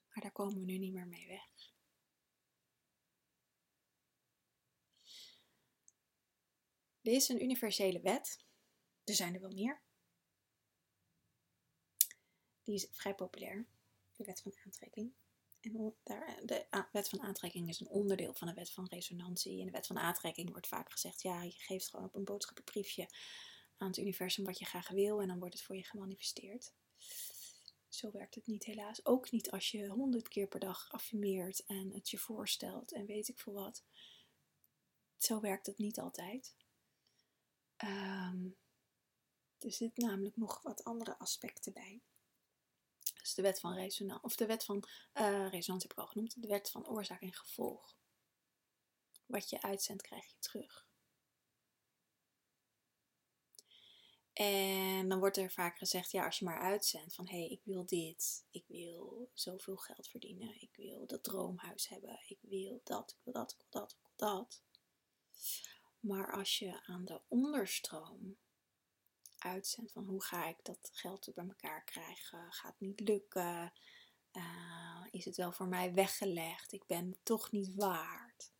Maar 0.09 0.23
daar 0.23 0.33
komen 0.33 0.59
we 0.59 0.65
nu 0.65 0.79
niet 0.79 0.93
meer 0.93 1.07
mee 1.07 1.27
weg. 1.27 1.76
Er 7.07 7.13
is 7.13 7.29
een 7.29 7.43
universele 7.43 8.01
wet. 8.01 8.45
Er 9.05 9.15
zijn 9.15 9.35
er 9.35 9.41
wel 9.41 9.51
meer. 9.51 9.83
Die 12.63 12.75
is 12.75 12.89
vrij 12.91 13.15
populair. 13.15 13.67
De 14.17 14.25
wet 14.25 14.41
van 14.41 14.53
aantrekking. 14.65 15.13
En 15.61 15.95
de 16.45 16.67
wet 16.93 17.09
van 17.09 17.21
aantrekking 17.21 17.69
is 17.69 17.81
een 17.81 17.89
onderdeel 17.89 18.35
van 18.35 18.49
de 18.49 18.55
wet 18.55 18.71
van 18.71 18.87
resonantie. 18.87 19.59
In 19.59 19.65
de 19.67 19.71
wet 19.71 19.87
van 19.87 19.99
aantrekking 19.99 20.51
wordt 20.51 20.67
vaak 20.67 20.91
gezegd: 20.91 21.23
ja, 21.23 21.43
je 21.43 21.51
geeft 21.51 21.89
gewoon 21.89 22.07
op 22.07 22.15
een 22.15 22.25
boodschappenbriefje 22.25 23.09
aan 23.77 23.89
het 23.89 23.97
universum 23.97 24.45
wat 24.45 24.59
je 24.59 24.65
graag 24.65 24.89
wil 24.89 25.21
en 25.21 25.29
dan 25.29 25.39
wordt 25.39 25.55
het 25.55 25.63
voor 25.63 25.77
je 25.77 25.85
gemanifesteerd. 25.85 26.75
Zo 27.89 28.11
werkt 28.11 28.35
het 28.35 28.47
niet 28.47 28.65
helaas. 28.65 29.05
Ook 29.05 29.31
niet 29.31 29.51
als 29.51 29.71
je 29.71 29.89
honderd 29.89 30.29
keer 30.29 30.47
per 30.47 30.61
dag 30.61 30.91
affirmeert 30.93 31.65
en 31.65 31.93
het 31.93 32.11
je 32.11 32.19
voorstelt 32.19 32.93
en 32.93 33.07
weet 33.07 33.29
ik 33.29 33.39
veel 33.39 33.53
wat. 33.53 33.85
Zo 35.17 35.41
werkt 35.41 35.67
het 35.67 35.79
niet 35.79 35.99
altijd. 35.99 36.57
Er 39.59 39.73
zit 39.73 39.97
namelijk 39.97 40.37
nog 40.37 40.63
wat 40.63 40.85
andere 40.85 41.19
aspecten 41.19 41.73
bij. 41.73 42.03
Dus 43.15 43.35
de 43.35 43.43
wet 43.43 43.61
van 43.61 43.75
resonantie, 43.75 44.25
of 44.25 44.37
de 44.37 44.47
wet 44.47 44.65
van 44.65 44.85
uh, 45.15 45.51
resonantie 45.51 45.89
heb 45.89 45.93
ik 45.93 45.99
al 45.99 46.07
genoemd, 46.07 46.43
de 46.43 46.49
wet 46.49 46.71
van 46.71 46.89
oorzaak 46.89 47.21
en 47.21 47.35
gevolg. 47.35 47.97
Wat 49.27 49.51
je 49.51 49.63
uitzendt, 49.63 50.03
krijg 50.03 50.27
je 50.27 50.39
terug. 50.39 50.87
En 54.33 55.09
dan 55.09 55.19
wordt 55.19 55.37
er 55.37 55.51
vaak 55.51 55.79
gezegd, 55.79 56.11
ja, 56.11 56.25
als 56.25 56.39
je 56.39 56.45
maar 56.45 56.61
uitzendt 56.61 57.15
van 57.15 57.29
hé, 57.29 57.39
hey, 57.39 57.49
ik 57.49 57.61
wil 57.65 57.87
dit, 57.87 58.47
ik 58.51 58.65
wil 58.67 59.31
zoveel 59.33 59.77
geld 59.77 60.09
verdienen, 60.09 60.61
ik 60.61 60.77
wil 60.77 61.07
dat 61.07 61.23
droomhuis 61.23 61.89
hebben, 61.89 62.21
ik 62.27 62.39
wil 62.41 62.81
dat, 62.85 63.11
ik 63.11 63.25
wil 63.25 63.33
dat, 63.33 63.53
ik 63.53 63.59
wil 63.59 63.81
dat, 63.81 63.91
ik 63.93 63.99
wil 64.03 64.29
dat. 64.29 64.63
Maar 66.01 66.33
als 66.33 66.59
je 66.59 66.83
aan 66.83 67.05
de 67.05 67.21
onderstroom 67.29 68.37
van 69.87 70.05
hoe 70.05 70.23
ga 70.23 70.47
ik 70.47 70.57
dat 70.63 70.91
geld 70.93 71.35
bij 71.35 71.47
elkaar 71.47 71.85
krijgen, 71.85 72.53
gaat 72.53 72.81
niet 72.81 73.01
lukken, 73.01 73.73
uh, 74.33 75.05
is 75.11 75.25
het 75.25 75.37
wel 75.37 75.53
voor 75.53 75.67
mij 75.69 75.95
weggelegd, 75.95 76.73
ik 76.73 76.87
ben 76.87 77.19
toch 77.23 77.51
niet 77.51 77.75
waard, 77.75 78.53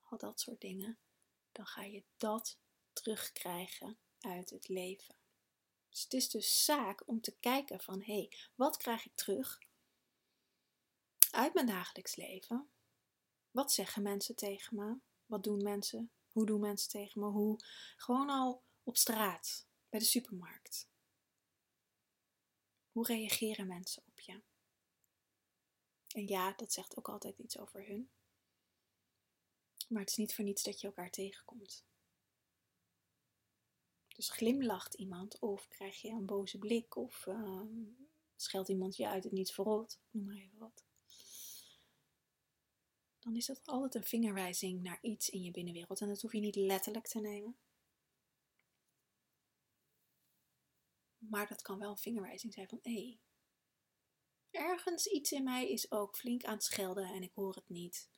al 0.00 0.18
dat 0.18 0.40
soort 0.40 0.60
dingen, 0.60 0.98
dan 1.52 1.66
ga 1.66 1.82
je 1.82 2.04
dat 2.16 2.58
terugkrijgen 2.92 3.98
uit 4.20 4.50
het 4.50 4.68
leven. 4.68 5.14
Dus 5.88 6.02
het 6.02 6.12
is 6.12 6.28
dus 6.28 6.64
zaak 6.64 7.08
om 7.08 7.20
te 7.20 7.36
kijken 7.40 7.80
van 7.80 8.02
hé, 8.02 8.14
hey, 8.14 8.32
wat 8.54 8.76
krijg 8.76 9.04
ik 9.04 9.14
terug 9.14 9.58
uit 11.30 11.54
mijn 11.54 11.66
dagelijks 11.66 12.16
leven? 12.16 12.68
Wat 13.50 13.72
zeggen 13.72 14.02
mensen 14.02 14.36
tegen 14.36 14.76
me? 14.76 14.96
Wat 15.26 15.44
doen 15.44 15.62
mensen? 15.62 16.10
Hoe 16.32 16.46
doen 16.46 16.60
mensen 16.60 16.88
tegen 16.88 17.20
me? 17.20 17.26
Hoe? 17.26 17.58
Gewoon 17.96 18.30
al 18.30 18.62
op 18.82 18.96
straat, 18.96 19.66
bij 19.92 20.00
de 20.00 20.06
supermarkt. 20.06 20.88
Hoe 22.90 23.06
reageren 23.06 23.66
mensen 23.66 24.02
op 24.06 24.20
je? 24.20 24.40
En 26.08 26.26
ja, 26.28 26.52
dat 26.52 26.72
zegt 26.72 26.96
ook 26.96 27.08
altijd 27.08 27.38
iets 27.38 27.58
over 27.58 27.86
hun. 27.86 28.10
Maar 29.88 30.00
het 30.00 30.10
is 30.10 30.16
niet 30.16 30.34
voor 30.34 30.44
niets 30.44 30.62
dat 30.62 30.80
je 30.80 30.86
elkaar 30.86 31.10
tegenkomt. 31.10 31.84
Dus 34.08 34.30
glimlacht 34.30 34.94
iemand 34.94 35.38
of 35.38 35.68
krijg 35.68 36.00
je 36.00 36.10
een 36.10 36.26
boze 36.26 36.58
blik 36.58 36.96
of 36.96 37.26
uh, 37.26 37.62
scheldt 38.36 38.68
iemand 38.68 38.96
je 38.96 39.08
uit 39.08 39.24
het 39.24 39.32
niets 39.32 39.52
verrot, 39.52 40.00
noem 40.10 40.24
maar 40.24 40.36
even 40.36 40.58
wat 40.58 40.84
dan 43.22 43.36
is 43.36 43.46
dat 43.46 43.60
altijd 43.64 43.94
een 43.94 44.04
vingerwijzing 44.08 44.82
naar 44.82 44.98
iets 45.02 45.28
in 45.28 45.42
je 45.42 45.50
binnenwereld. 45.50 46.00
En 46.00 46.08
dat 46.08 46.20
hoef 46.20 46.32
je 46.32 46.40
niet 46.40 46.56
letterlijk 46.56 47.06
te 47.06 47.20
nemen. 47.20 47.56
Maar 51.28 51.48
dat 51.48 51.62
kan 51.62 51.78
wel 51.78 51.90
een 51.90 51.96
vingerwijzing 51.96 52.52
zijn 52.52 52.68
van 52.68 52.78
hé, 52.82 52.92
hey, 52.92 53.20
ergens 54.50 55.06
iets 55.06 55.32
in 55.32 55.44
mij 55.44 55.70
is 55.70 55.90
ook 55.90 56.16
flink 56.16 56.44
aan 56.44 56.54
het 56.54 56.64
schelden 56.64 57.04
en 57.04 57.22
ik 57.22 57.32
hoor 57.34 57.54
het 57.54 57.68
niet. 57.68 58.08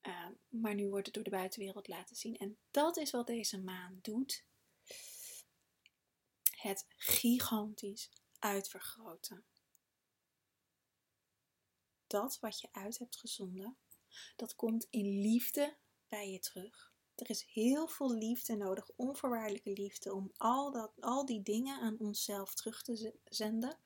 Ehm, 0.00 0.32
maar 0.48 0.74
nu 0.74 0.88
wordt 0.88 1.06
het 1.06 1.14
door 1.14 1.24
de 1.24 1.30
buitenwereld 1.30 1.88
laten 1.88 2.16
zien. 2.16 2.36
En 2.36 2.58
dat 2.70 2.96
is 2.96 3.10
wat 3.10 3.26
deze 3.26 3.62
maan 3.62 3.98
doet. 4.02 4.44
Het 6.50 6.86
gigantisch 6.88 8.10
uitvergroten. 8.38 9.44
Dat 12.06 12.38
wat 12.40 12.60
je 12.60 12.68
uit 12.72 12.98
hebt 12.98 13.16
gezonden, 13.16 13.78
dat 14.36 14.54
komt 14.54 14.86
in 14.90 15.20
liefde 15.20 15.78
bij 16.08 16.30
je 16.30 16.38
terug. 16.38 16.96
Er 17.18 17.30
is 17.30 17.42
heel 17.42 17.88
veel 17.88 18.14
liefde 18.14 18.56
nodig, 18.56 18.90
onvoorwaardelijke 18.96 19.72
liefde, 19.72 20.14
om 20.14 20.32
al, 20.36 20.72
dat, 20.72 20.90
al 21.00 21.26
die 21.26 21.42
dingen 21.42 21.80
aan 21.80 21.98
onszelf 21.98 22.54
terug 22.54 22.82
te 22.82 23.14
zenden, 23.24 23.78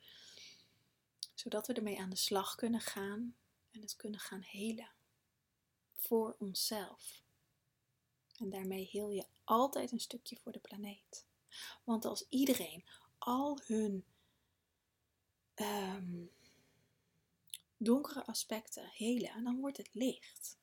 zodat 1.35 1.67
we 1.67 1.73
ermee 1.73 2.01
aan 2.01 2.11
de 2.11 2.17
slag 2.17 2.55
kunnen 2.55 2.81
gaan 2.81 3.37
en 3.71 3.81
het 3.81 3.97
kunnen 3.97 4.21
gaan 4.21 4.43
helen 4.43 4.91
voor 5.97 6.37
onszelf. 6.39 7.23
En 8.37 8.51
daarmee 8.51 8.89
heel 8.91 9.11
je 9.11 9.27
altijd 9.45 9.93
een 9.93 10.01
stukje 10.01 10.37
voor 10.37 10.53
de 10.53 10.59
planeet. 10.59 11.27
Want 11.85 12.05
als 12.05 12.27
iedereen 12.29 12.85
al 13.19 13.61
hun 13.67 14.05
um, 15.55 16.31
donkere 17.77 18.27
aspecten 18.27 18.89
helen, 18.89 19.45
dan 19.45 19.61
wordt 19.61 19.77
het 19.77 19.91
licht. 19.93 20.61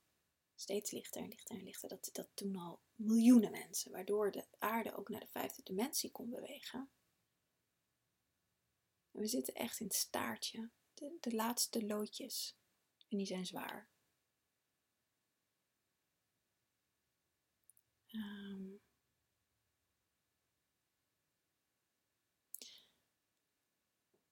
Steeds 0.59 0.91
lichter 0.91 1.21
en 1.21 1.27
lichter 1.27 1.55
en 1.55 1.63
lichter. 1.63 1.89
Dat, 1.89 2.09
dat 2.11 2.29
doen 2.33 2.55
al 2.55 2.81
miljoenen 2.95 3.51
mensen, 3.51 3.91
waardoor 3.91 4.31
de 4.31 4.47
aarde 4.57 4.95
ook 4.95 5.09
naar 5.09 5.19
de 5.19 5.27
vijfde 5.27 5.63
dimensie 5.63 6.11
kon 6.11 6.29
bewegen. 6.29 6.91
En 9.11 9.19
we 9.19 9.27
zitten 9.27 9.53
echt 9.53 9.79
in 9.79 9.85
het 9.85 9.95
staartje, 9.95 10.69
de, 10.93 11.35
laatste 11.35 11.85
loodjes. 11.85 12.57
En 13.07 13.17
die 13.17 13.25
zijn 13.25 13.45
zwaar. 13.45 13.89
Um, 18.11 18.81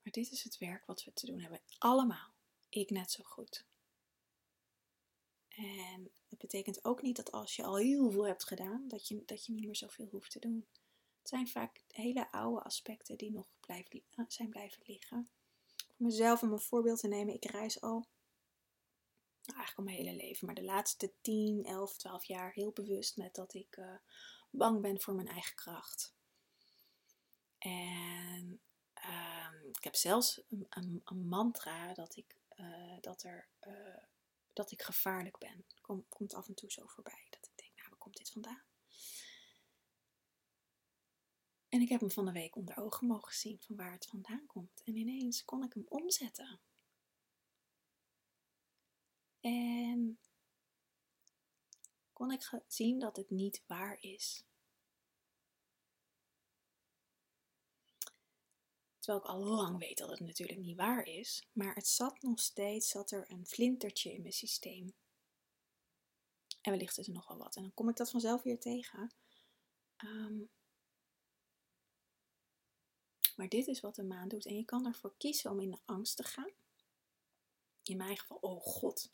maar 0.02 0.12
dit 0.12 0.32
is 0.32 0.44
het 0.44 0.58
werk 0.58 0.86
wat 0.86 1.04
we 1.04 1.14
te 1.14 1.26
doen 1.26 1.40
hebben. 1.40 1.62
Allemaal. 1.78 2.34
Ik 2.70 2.90
net 2.90 3.12
zo 3.12 3.24
goed. 3.24 3.67
En 5.58 6.12
het 6.30 6.40
betekent 6.40 6.86
ook 6.86 7.02
niet 7.02 7.16
dat 7.16 7.32
als 7.32 7.56
je 7.56 7.64
al 7.64 7.78
heel 7.78 8.12
veel 8.12 8.28
hebt 8.28 8.46
gedaan, 8.46 8.88
dat 8.88 9.08
je, 9.08 9.24
dat 9.26 9.46
je 9.46 9.54
niet 9.54 9.66
meer 9.66 9.76
zoveel 9.76 10.08
hoeft 10.12 10.32
te 10.32 10.40
doen. 10.40 10.68
Het 11.20 11.30
zijn 11.30 11.48
vaak 11.48 11.84
hele 11.88 12.32
oude 12.32 12.62
aspecten 12.62 13.18
die 13.18 13.32
nog 13.32 13.48
blijven, 13.60 14.02
zijn 14.28 14.50
blijven 14.50 14.84
liggen. 14.86 15.30
Voor 15.76 16.06
mezelf 16.06 16.42
om 16.42 16.52
een 16.52 16.60
voorbeeld 16.60 17.00
te 17.00 17.08
nemen, 17.08 17.34
ik 17.34 17.46
reis 17.46 17.82
al 17.82 18.08
nou, 19.44 19.58
eigenlijk 19.58 19.78
al 19.78 19.84
mijn 19.84 19.98
hele 19.98 20.26
leven, 20.26 20.46
maar 20.46 20.56
de 20.56 20.64
laatste 20.64 21.14
10, 21.22 21.66
11, 21.66 21.98
12 21.98 22.26
jaar 22.26 22.52
heel 22.52 22.72
bewust 22.72 23.18
met 23.18 23.36
dat 23.36 23.54
ik 23.54 23.78
uh, 23.78 23.96
bang 24.50 24.82
ben 24.82 25.02
voor 25.02 25.14
mijn 25.14 25.28
eigen 25.28 25.56
kracht. 25.56 26.16
En 27.58 28.62
um, 28.94 29.70
ik 29.70 29.84
heb 29.84 29.96
zelfs 29.96 30.42
een, 30.70 31.02
een, 31.04 31.28
mantra 31.28 31.94
dat 31.94 32.16
ik, 32.16 32.36
uh, 32.56 32.98
dat, 33.02 33.24
er, 33.24 33.48
dat 34.58 34.72
ik 34.72 34.82
gevaarlijk 34.82 35.38
ben. 35.38 35.66
Kom, 35.82 36.06
komt 36.10 36.34
af 36.34 36.48
en 36.48 36.56
toe 36.56 36.72
zo 36.72 36.88
voorbij. 36.88 37.28
Dat 37.30 37.46
ik 37.46 37.58
denk, 37.58 37.76
nou, 37.76 37.90
waar 37.90 37.98
komt 37.98 38.18
dit 38.18 38.30
vandaan? 38.30 38.64
En 41.70 41.82
ik 41.82 41.90
heb 41.90 42.00
hem 42.00 42.12
van 42.12 42.26
de 42.26 42.32
week 42.32 42.56
onder 42.56 42.78
ogen 42.78 43.08
mogen 43.08 43.34
zien 43.34 43.60
van 43.60 43.76
waar 43.76 43.92
het 43.92 44.06
vandaan 44.06 44.46
komt. 44.46 44.82
En 44.84 44.96
ineens 44.96 45.44
kon 45.44 45.64
ik 45.64 45.74
hem 45.74 45.86
omzetten. 45.88 46.62
En 49.40 50.20
kon 52.14 52.32
ik 52.32 52.64
zien 52.68 53.00
dat 53.00 53.16
het 53.16 53.30
niet 53.30 53.64
waar 53.68 53.98
is. 54.00 54.46
Terwijl 59.08 59.28
ik 59.28 59.34
al 59.36 59.56
lang 59.56 59.78
weet 59.78 59.98
dat 59.98 60.10
het 60.10 60.20
natuurlijk 60.20 60.60
niet 60.60 60.76
waar 60.76 61.06
is, 61.06 61.48
maar 61.52 61.76
het 61.76 61.88
zat 61.88 62.22
nog 62.22 62.40
steeds, 62.40 62.90
zat 62.90 63.12
er 63.12 63.32
een 63.32 63.46
flintertje 63.46 64.14
in 64.14 64.22
mijn 64.22 64.34
systeem. 64.34 64.94
En 66.62 66.72
wellicht 66.72 66.98
is 66.98 67.08
er 67.08 67.14
nog 67.14 67.28
wel 67.28 67.38
wat. 67.38 67.56
En 67.56 67.62
dan 67.62 67.74
kom 67.74 67.90
ik 67.90 67.96
dat 67.96 68.10
vanzelf 68.10 68.44
weer 68.44 68.60
tegen. 68.60 69.12
Um, 70.06 70.50
maar 73.36 73.50
dit 73.50 73.68
is 73.68 73.80
wat 73.80 73.96
de 73.96 74.04
maan 74.04 74.28
doet. 74.28 74.46
En 74.46 74.56
je 74.56 74.66
kan 74.66 74.86
ervoor 74.86 75.18
kiezen 75.18 75.52
om 75.52 75.60
in 75.60 75.72
de 75.72 75.82
angst 75.86 76.18
te 76.18 76.24
gaan. 76.24 76.52
In 77.84 77.98
mijn 77.98 78.18
geval, 78.18 78.38
oh 78.38 78.62
god, 78.62 79.10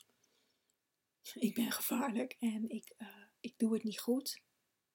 ik 1.34 1.54
ben 1.54 1.72
gevaarlijk 1.72 2.36
en 2.38 2.68
ik, 2.68 2.94
uh, 2.98 3.24
ik 3.40 3.58
doe 3.58 3.74
het 3.74 3.82
niet 3.82 4.00
goed. 4.00 4.34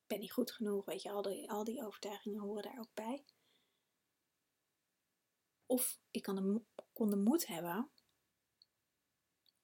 Ik 0.02 0.08
ben 0.08 0.20
niet 0.20 0.32
goed 0.32 0.52
genoeg, 0.52 0.86
weet 0.86 1.02
je, 1.02 1.12
al 1.12 1.22
die, 1.22 1.52
al 1.52 1.64
die 1.64 1.86
overtuigingen 1.86 2.42
horen 2.42 2.64
daar 2.64 2.80
ook 2.80 2.94
bij. 2.94 3.26
Of 5.70 6.00
ik 6.12 6.22
kan 6.22 6.36
de, 6.36 6.62
kon 6.94 7.10
de 7.10 7.16
moed 7.16 7.48
hebben 7.48 7.90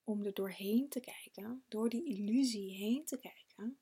om 0.03 0.23
er 0.23 0.33
doorheen 0.33 0.89
te 0.89 0.99
kijken, 0.99 1.63
door 1.67 1.89
die 1.89 2.05
illusie 2.05 2.71
heen 2.71 3.05
te 3.05 3.17
kijken 3.17 3.79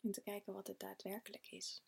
en 0.00 0.10
te 0.12 0.20
kijken 0.20 0.52
wat 0.52 0.66
het 0.66 0.78
daadwerkelijk 0.78 1.50
is. 1.50 1.82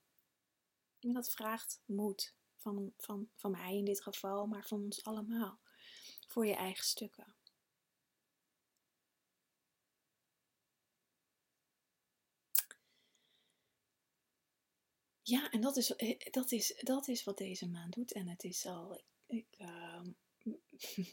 En 1.01 1.13
dat 1.13 1.33
vraagt 1.33 1.83
moed 1.85 2.35
van, 2.57 2.93
van, 2.97 3.31
van 3.35 3.51
mij 3.51 3.77
in 3.77 3.85
dit 3.85 4.03
geval, 4.03 4.47
maar 4.47 4.67
van 4.67 4.83
ons 4.83 5.05
allemaal, 5.05 5.61
voor 6.29 6.47
je 6.47 6.55
eigen 6.55 6.85
stukken. 6.85 7.37
Ja, 15.23 15.51
en 15.51 15.61
dat 15.61 15.77
is, 15.77 15.97
eh, 15.97 16.19
dat, 16.31 16.53
is, 16.53 16.81
dat 16.81 17.09
is 17.09 17.25
wat 17.25 17.39
deze 17.39 17.69
maand 17.69 17.95
doet. 17.95 18.13
En 18.13 18.29
het 18.29 18.45
is 18.45 18.67
al. 18.67 19.03
Ik, 19.35 19.59
uh, 19.59 20.01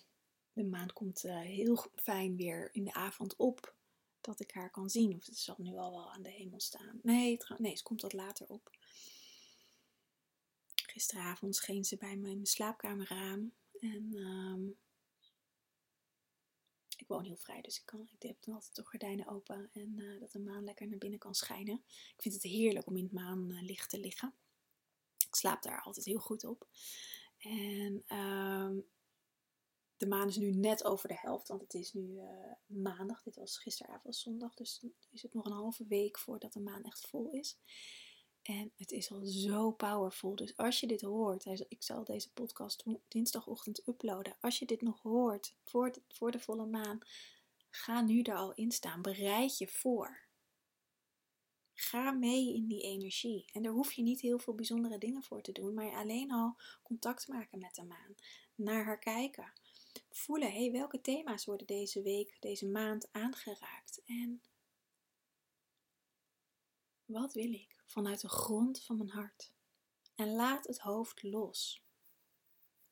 de 0.53 0.63
maan 0.63 0.93
komt 0.93 1.23
uh, 1.23 1.39
heel 1.39 1.86
fijn 1.95 2.36
weer 2.36 2.69
in 2.71 2.84
de 2.84 2.93
avond 2.93 3.36
op. 3.36 3.75
Dat 4.21 4.39
ik 4.39 4.51
haar 4.51 4.71
kan 4.71 4.89
zien. 4.89 5.15
Of 5.15 5.25
het 5.25 5.38
zal 5.38 5.55
nu 5.57 5.75
al 5.75 5.91
wel 5.91 6.12
aan 6.12 6.21
de 6.21 6.29
hemel 6.29 6.60
staan. 6.60 6.99
Nee, 7.03 7.38
nee 7.57 7.75
ze 7.75 7.84
komt 7.84 8.01
wat 8.01 8.13
later 8.13 8.47
op. 8.47 8.77
Gisteravond 10.91 11.55
scheen 11.55 11.86
ze 11.86 11.97
bij 11.97 12.17
mijn 12.17 12.45
slaapkamerraam. 12.45 13.53
En 13.79 14.10
uh, 14.13 14.69
ik 16.97 17.07
woon 17.07 17.23
heel 17.23 17.38
vrij, 17.38 17.62
dus 17.62 17.77
ik, 17.77 17.86
kan, 17.86 18.10
ik 18.12 18.21
heb 18.21 18.41
dan 18.41 18.53
altijd 18.53 18.75
de 18.75 18.86
gordijnen 18.86 19.27
open 19.27 19.69
en 19.71 19.97
uh, 19.97 20.19
dat 20.19 20.31
de 20.31 20.39
maan 20.39 20.63
lekker 20.63 20.88
naar 20.88 20.97
binnen 20.97 21.19
kan 21.19 21.36
schijnen. 21.36 21.84
Ik 21.88 22.21
vind 22.21 22.34
het 22.34 22.43
heerlijk 22.43 22.88
om 22.88 22.97
in 22.97 23.03
het 23.03 23.13
maanlicht 23.13 23.89
te 23.89 23.99
liggen. 23.99 24.34
Ik 25.17 25.36
slaap 25.36 25.62
daar 25.62 25.81
altijd 25.81 26.05
heel 26.05 26.19
goed 26.19 26.43
op. 26.43 26.67
En 27.41 28.04
uh, 28.08 28.69
de 29.97 30.08
maan 30.08 30.27
is 30.27 30.38
nu 30.38 30.51
net 30.51 30.84
over 30.84 31.08
de 31.08 31.17
helft, 31.17 31.47
want 31.47 31.62
het 31.62 31.73
is 31.73 31.93
nu 31.93 32.01
uh, 32.01 32.25
maandag. 32.65 33.23
Dit 33.23 33.36
was 33.36 33.58
gisteravond 33.58 34.15
zondag, 34.15 34.54
dus 34.54 34.86
is 35.12 35.21
het 35.21 35.34
nog 35.34 35.45
een 35.45 35.51
halve 35.51 35.86
week 35.88 36.19
voordat 36.19 36.54
de 36.54 36.60
maan 36.60 36.84
echt 36.84 37.08
vol 37.08 37.30
is. 37.30 37.58
En 38.41 38.71
het 38.75 38.91
is 38.91 39.12
al 39.12 39.25
zo 39.25 39.71
powerful. 39.71 40.36
Dus 40.36 40.58
als 40.58 40.80
je 40.80 40.88
dit 40.88 41.01
hoort, 41.01 41.45
ik 41.45 41.84
zal 41.84 42.04
deze 42.04 42.34
podcast 42.34 42.84
dinsdagochtend 43.08 43.88
uploaden. 43.88 44.38
Als 44.39 44.60
je 44.60 44.65
dit 44.65 44.82
nog 44.82 45.01
hoort 45.01 45.56
voor 45.63 45.93
voor 46.08 46.32
de 46.32 46.39
volle 46.39 46.65
maan, 46.65 46.99
ga 47.69 48.01
nu 48.01 48.21
er 48.21 48.36
al 48.36 48.54
in 48.54 48.71
staan. 48.71 49.01
Bereid 49.01 49.58
je 49.58 49.67
voor. 49.67 50.30
Ga 51.82 52.12
mee 52.12 52.54
in 52.54 52.67
die 52.67 52.82
energie. 52.82 53.46
En 53.54 53.62
daar 53.63 53.72
hoef 53.72 53.91
je 53.91 54.02
niet 54.02 54.22
heel 54.22 54.39
veel 54.39 54.56
bijzondere 54.56 54.98
dingen 54.98 55.24
voor 55.24 55.41
te 55.41 55.52
doen, 55.52 55.74
maar 55.74 55.96
alleen 55.96 56.32
al 56.32 56.56
contact 56.84 57.28
maken 57.28 57.60
met 57.60 57.76
de 57.76 57.84
maan. 57.84 58.15
Naar 58.56 58.86
haar 58.86 59.00
kijken. 59.00 59.54
Voelen, 60.10 60.52
hey, 60.52 60.72
welke 60.72 61.02
thema's 61.02 61.46
worden 61.46 61.67
deze 61.67 62.02
week, 62.02 62.38
deze 62.39 62.67
maand 62.67 63.08
aangeraakt? 63.12 64.02
En 64.06 64.41
wat 67.06 67.34
wil 67.34 67.54
ik? 67.54 67.72
vanuit 67.91 68.22
de 68.22 68.30
grond 68.30 68.82
van 68.84 68.98
mijn 68.98 69.10
hart. 69.10 69.52
En 70.15 70.32
laat 70.32 70.67
het 70.67 70.80
hoofd 70.80 71.24
los. 71.24 71.84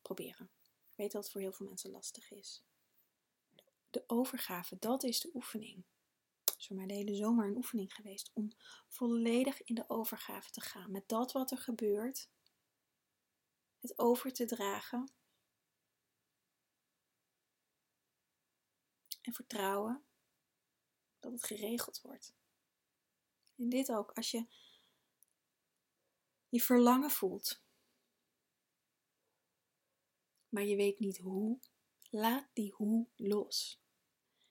Proberen. 0.02 0.49
Ik 0.89 0.95
weet 0.95 1.12
dat 1.12 1.23
het 1.23 1.32
voor 1.32 1.41
heel 1.41 1.52
veel 1.52 1.65
mensen 1.65 1.91
lastig 1.91 2.32
is. 2.32 2.63
De 3.89 4.04
overgave, 4.08 4.78
dat 4.80 5.04
is 5.04 5.19
de 5.19 5.30
oefening. 5.34 5.84
Is 6.59 6.67
voor 6.67 6.75
mij 6.75 6.87
de 6.87 6.93
hele 6.93 7.15
zomer 7.15 7.47
een 7.47 7.55
oefening 7.55 7.93
geweest 7.93 8.31
om 8.33 8.51
volledig 8.87 9.63
in 9.63 9.75
de 9.75 9.89
overgave 9.89 10.49
te 10.49 10.61
gaan. 10.61 10.91
Met 10.91 11.07
dat 11.07 11.31
wat 11.31 11.51
er 11.51 11.57
gebeurt. 11.57 12.29
Het 13.79 13.99
over 13.99 14.33
te 14.33 14.45
dragen. 14.45 15.11
En 19.21 19.33
vertrouwen 19.33 20.03
dat 21.19 21.31
het 21.31 21.43
geregeld 21.43 22.01
wordt. 22.01 22.35
En 23.55 23.69
dit 23.69 23.91
ook, 23.91 24.11
als 24.11 24.31
je 24.31 24.47
je 26.49 26.61
verlangen 26.61 27.09
voelt. 27.09 27.63
Maar 30.49 30.63
je 30.63 30.75
weet 30.75 30.99
niet 30.99 31.17
hoe. 31.17 31.59
Laat 32.09 32.49
die 32.53 32.71
hoe 32.71 33.07
los. 33.15 33.81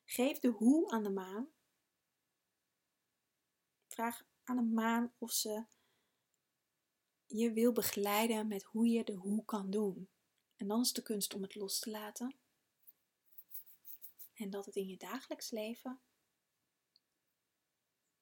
Geef 0.04 0.38
de 0.38 0.48
hoe 0.48 0.90
aan 0.90 1.02
de 1.02 1.10
maan. 1.10 1.56
Vraag 3.98 4.24
aan 4.44 4.56
de 4.56 4.62
maan 4.62 5.12
of 5.18 5.32
ze 5.32 5.64
je 7.26 7.52
wil 7.52 7.72
begeleiden 7.72 8.48
met 8.48 8.62
hoe 8.62 8.88
je 8.88 9.04
de 9.04 9.12
hoe 9.12 9.44
kan 9.44 9.70
doen. 9.70 10.08
En 10.56 10.68
dan 10.68 10.80
is 10.80 10.92
de 10.92 11.02
kunst 11.02 11.34
om 11.34 11.42
het 11.42 11.54
los 11.54 11.78
te 11.78 11.90
laten. 11.90 12.36
En 14.34 14.50
dat 14.50 14.66
het 14.66 14.76
in 14.76 14.88
je 14.88 14.96
dagelijks 14.96 15.50
leven, 15.50 16.00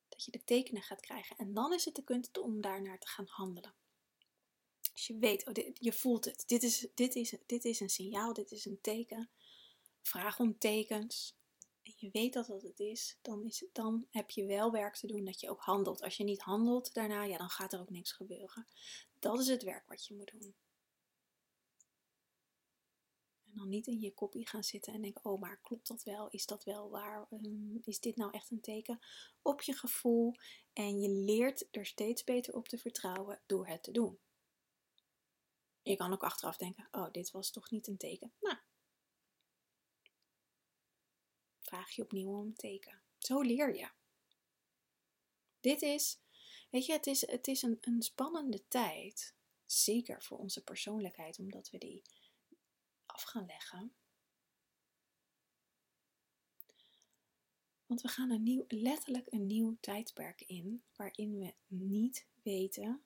dat 0.09 0.25
je 0.25 0.31
de 0.31 0.45
tekenen 0.45 0.83
gaat 0.83 1.01
krijgen. 1.01 1.37
En 1.37 1.55
dan 1.55 1.73
is 1.73 1.85
het 1.85 1.95
de 1.95 2.05
kunst 2.05 2.39
om 2.39 2.61
daarnaar 2.61 2.99
te 2.99 3.09
gaan 3.09 3.29
handelen. 3.29 3.75
Als 4.93 5.07
je 5.07 5.19
weet, 5.19 5.47
oh, 5.47 5.55
dit, 5.55 5.79
je 5.81 5.93
voelt 5.93 6.25
het, 6.25 6.43
dit 6.47 6.63
is, 6.63 6.89
dit, 6.95 7.15
is, 7.15 7.35
dit 7.47 7.65
is 7.65 7.81
een 7.81 7.91
signaal, 7.91 8.33
dit 8.33 8.51
is 8.51 8.65
een 8.65 8.81
teken. 8.81 9.31
Vraag 10.03 10.39
om 10.39 10.59
tekens. 10.59 11.37
En 11.87 11.93
je 11.97 12.11
weet 12.11 12.33
dat 12.33 12.47
dat 12.47 12.63
het 12.63 12.81
is, 12.81 13.19
dan, 13.23 13.45
is, 13.45 13.65
dan 13.73 14.07
heb 14.11 14.31
je 14.31 14.47
wel 14.47 14.73
werk 14.73 14.97
te 14.97 15.07
doen 15.07 15.25
dat 15.25 15.41
je 15.41 15.51
ook 15.51 15.61
handelt. 15.61 16.03
Als 16.03 16.17
je 16.17 16.25
niet 16.25 16.41
handelt 16.41 16.95
daarna, 16.95 17.23
ja, 17.23 17.39
dan 17.39 17.49
gaat 17.49 17.73
er 17.73 17.81
ook 17.81 17.91
niks 17.91 18.13
gebeuren. 18.13 18.67
Dat 19.19 19.41
is 19.41 19.47
het 19.47 19.63
werk 19.63 19.89
wat 19.89 20.07
je 20.07 20.15
moet 20.15 20.31
doen. 20.31 20.55
En 23.45 23.53
dan 23.55 23.69
niet 23.69 23.87
in 23.87 24.01
je 24.01 24.15
kopie 24.15 24.49
gaan 24.49 24.65
zitten 24.65 24.93
en 24.93 25.03
denken, 25.03 25.25
oh, 25.25 25.41
maar 25.41 25.61
klopt 25.61 25.89
dat 25.89 26.03
wel? 26.03 26.29
Is 26.29 26.47
dat 26.47 26.65
wel 26.65 26.91
waar? 26.91 27.27
Ehm, 27.31 27.77
is 27.85 28.01
dit 28.01 28.17
nou 28.17 28.33
echt 28.33 28.51
een 28.51 28.61
teken? 28.61 28.99
Op 29.43 29.63
je 29.63 29.73
gevoel. 29.73 30.35
En 30.73 31.01
je 31.01 31.09
leert 31.09 31.69
er 31.71 31.87
steeds 31.87 32.25
beter 32.25 32.55
op 32.55 32.69
te 32.69 32.79
vertrouwen 32.79 33.41
door 33.47 33.67
het 33.67 33.83
te 33.83 33.91
doen. 33.91 34.19
Je 35.83 35.97
kan 35.97 36.13
ook 36.13 36.25
achteraf 36.25 36.57
denken, 36.57 36.89
oh, 36.91 37.11
dit 37.13 37.31
was 37.31 37.51
toch 37.51 37.71
niet 37.71 37.87
een 37.87 37.97
teken. 37.97 38.33
Nou, 38.41 38.57
vraag 41.67 41.91
je 41.91 42.03
opnieuw 42.03 42.29
om 42.29 42.47
een 42.47 42.55
teken. 42.55 43.03
Zo 43.19 43.41
leer 43.41 43.77
je. 43.77 43.91
Dit 45.61 45.83
is, 45.83 46.21
weet 46.71 46.87
je, 46.87 46.93
het 46.93 47.07
is, 47.07 47.27
het 47.27 47.47
is 47.47 47.63
een, 47.63 47.79
een 47.81 48.03
spannende 48.03 48.69
tijd. 48.69 49.35
Zeker 49.65 50.23
voor 50.23 50.39
onze 50.39 50.65
persoonlijkheid, 50.65 51.39
omdat 51.39 51.71
we 51.71 51.79
die 51.79 52.03
af 53.07 53.23
gaan 53.23 53.47
leggen. 53.47 53.95
Want 57.87 58.01
we 58.01 58.09
gaan 58.09 58.31
een 58.31 58.43
nieuw, 58.43 58.65
letterlijk 58.69 59.33
een 59.33 59.47
nieuw 59.47 59.77
tijdperk 59.81 60.41
in, 60.41 60.83
waarin 60.97 61.39
we 61.39 61.55
niet 61.67 62.27
weten 62.43 63.05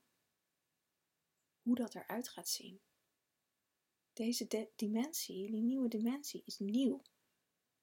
hoe 1.62 1.74
dat 1.74 1.94
eruit 1.94 2.28
gaat 2.28 2.48
zien. 2.48 2.80
Deze 4.12 4.70
dimensie, 4.76 5.50
die 5.50 5.62
nieuwe 5.62 5.88
dimensie, 5.88 6.42
is 6.44 6.58
nieuw. 6.58 7.02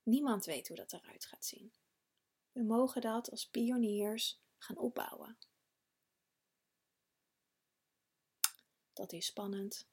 Niemand 0.07 0.45
weet 0.45 0.67
hoe 0.67 0.77
dat 0.77 0.93
eruit 0.93 1.25
gaat 1.25 1.45
zien. 1.45 1.71
We 2.51 2.63
mogen 2.63 3.01
dat 3.01 3.31
als 3.31 3.47
pioniers 3.47 4.39
gaan 4.57 4.77
opbouwen. 4.77 5.37
Dat 8.93 9.11
is 9.11 9.25
spannend. 9.25 9.87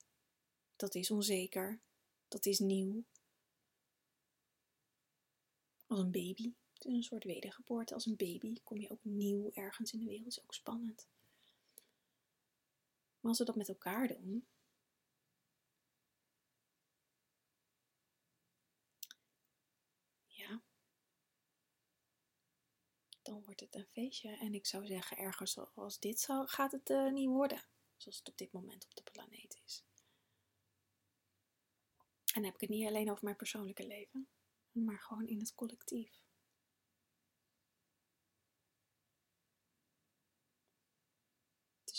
Dat 0.76 0.94
is 0.94 1.10
onzeker. 1.10 1.80
Dat 2.28 2.46
is 2.46 2.58
nieuw. 2.58 3.04
Als 5.86 6.00
een 6.00 6.10
baby. 6.10 6.54
Het 6.72 6.84
is 6.84 6.92
een 6.92 7.02
soort 7.02 7.24
wedergeboorte. 7.24 7.94
Als 7.94 8.06
een 8.06 8.16
baby 8.16 8.62
kom 8.62 8.80
je 8.80 8.90
ook 8.90 9.04
nieuw 9.04 9.50
ergens 9.52 9.92
in 9.92 9.98
de 9.98 10.04
wereld. 10.04 10.24
Dat 10.24 10.36
is 10.36 10.42
ook 10.42 10.54
spannend. 10.54 11.08
Maar 13.20 13.30
als 13.30 13.38
we 13.38 13.44
dat 13.44 13.56
met 13.56 13.68
elkaar 13.68 14.08
doen, 14.08 14.46
ja, 20.44 20.62
dan 23.24 23.42
wordt 23.44 23.60
het 23.60 23.74
een 23.74 23.88
feestje. 23.92 24.36
En 24.36 24.54
ik 24.54 24.66
zou 24.66 24.86
zeggen, 24.86 25.16
ergens 25.16 25.52
zoals 25.52 25.98
dit 25.98 26.20
zou, 26.20 26.46
gaat 26.46 26.72
het 26.72 26.90
uh, 26.90 27.12
niet 27.12 27.28
worden. 27.28 27.64
Zoals 27.96 28.18
het 28.18 28.28
op 28.28 28.38
dit 28.38 28.52
moment 28.52 28.84
op 28.84 28.94
de 28.94 29.10
planeet 29.12 29.60
is. 29.64 29.84
En 32.34 32.42
dan 32.42 32.44
heb 32.44 32.54
ik 32.54 32.60
het 32.60 32.70
niet 32.70 32.86
alleen 32.86 33.10
over 33.10 33.24
mijn 33.24 33.36
persoonlijke 33.36 33.86
leven, 33.86 34.28
maar 34.70 35.00
gewoon 35.00 35.26
in 35.26 35.38
het 35.38 35.54
collectief. 35.54 36.24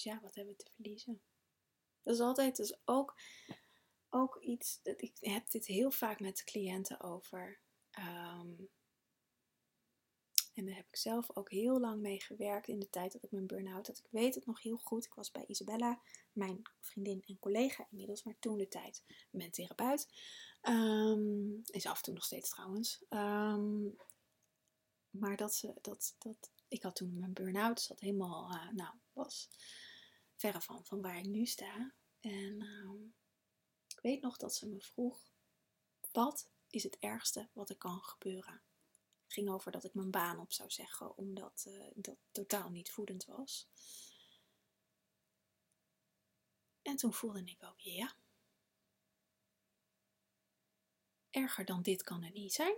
ja, 0.06 0.20
wat 0.22 0.36
hebben 0.36 0.56
we 0.58 0.64
te 0.64 0.72
verliezen? 0.72 1.22
Dat 2.04 2.14
is 2.14 2.20
altijd 2.22 2.56
dus 2.56 2.80
ook, 2.86 3.16
ook 4.10 4.42
iets, 4.42 4.82
dat 4.82 5.02
ik 5.02 5.18
heb 5.20 5.50
dit 5.50 5.66
heel 5.66 5.92
vaak 5.92 6.20
met 6.20 6.44
cliënten 6.44 7.02
over. 7.02 7.60
Ehm, 7.90 8.54
en 10.56 10.66
daar 10.66 10.76
heb 10.76 10.88
ik 10.88 10.96
zelf 10.96 11.36
ook 11.36 11.52
heel 11.52 11.80
lang 11.80 12.02
mee 12.02 12.22
gewerkt 12.22 12.68
in 12.68 12.80
de 12.80 12.90
tijd 12.90 13.12
dat 13.12 13.24
ik 13.24 13.32
mijn 13.32 13.48
burn-out 13.48 13.88
had. 13.88 13.98
Ik 13.98 14.08
weet 14.10 14.36
het 14.36 14.46
nog 14.46 14.62
heel 14.62 14.78
goed. 14.78 15.06
Ik 15.06 15.14
was 15.14 15.32
bij 15.32 15.46
Isabella, 15.48 16.02
mijn 16.32 16.62
vriendin 16.80 17.24
en 17.26 17.40
collega 17.40 17.88
inmiddels, 17.90 18.24
maar 18.24 18.40
toen 18.40 18.58
de 18.58 18.68
tijd 18.68 19.04
mijn 19.32 19.52
therapeut. 19.52 20.08
Um, 20.62 21.62
is 21.66 21.86
af 21.86 21.98
en 21.98 22.04
toe 22.04 22.14
nog 22.14 22.24
steeds 22.24 22.50
trouwens. 22.50 23.04
Ehm, 23.10 23.84
maar 25.10 25.38
dat 25.38 25.56
ze, 25.56 25.74
dat, 25.82 26.16
dat, 26.18 26.52
ik 26.68 26.84
had 26.84 26.96
toen 26.96 27.20
mijn 27.20 27.34
burn-out, 27.34 27.82
zat 27.82 28.00
helemaal, 28.00 28.52
uh, 28.52 28.72
nou, 28.72 28.96
was 29.14 29.50
verre 30.36 30.62
van, 30.62 30.86
van 30.86 31.02
waar 31.02 31.18
ik 31.18 31.26
nu 31.26 31.46
sta. 31.46 31.94
En 32.20 32.62
ehm, 32.62 33.04
ik 33.88 34.00
weet 34.02 34.22
nog 34.22 34.38
dat 34.38 34.56
ze 34.56 34.68
me 34.68 34.82
vroeg, 34.82 35.32
wat 36.12 36.50
is 36.70 36.84
het 36.84 36.98
ergste 37.00 37.50
wat 37.54 37.70
er 37.70 37.78
kan 37.78 38.02
gebeuren? 38.02 38.62
Ging 39.36 39.50
over 39.50 39.72
dat 39.72 39.84
ik 39.84 39.94
mijn 39.94 40.12
baan 40.12 40.40
op 40.40 40.52
zou 40.52 40.72
zeggen, 40.72 41.18
omdat 41.18 41.66
uh, 41.68 41.92
dat 41.96 42.18
totaal 42.32 42.70
niet 42.70 42.92
voedend 42.92 43.26
was. 43.26 43.70
En 46.82 46.96
toen 46.96 47.14
voelde 47.14 47.44
ik 47.44 47.64
ook, 47.64 47.80
ja, 47.80 48.16
erger 51.30 51.66
dan 51.66 51.82
dit 51.82 52.04
kan 52.04 52.24
het 52.24 52.34
niet 52.34 52.54
zijn. 52.54 52.76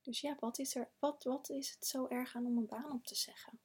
Dus 0.00 0.20
ja, 0.20 0.36
wat 0.38 0.58
is, 0.58 0.74
er, 0.74 0.90
wat, 0.98 1.24
wat 1.24 1.48
is 1.48 1.70
het 1.70 1.86
zo 1.86 2.08
erg 2.08 2.34
aan 2.34 2.46
om 2.46 2.56
een 2.56 2.66
baan 2.66 2.92
op 2.92 3.06
te 3.06 3.14
zeggen? 3.14 3.60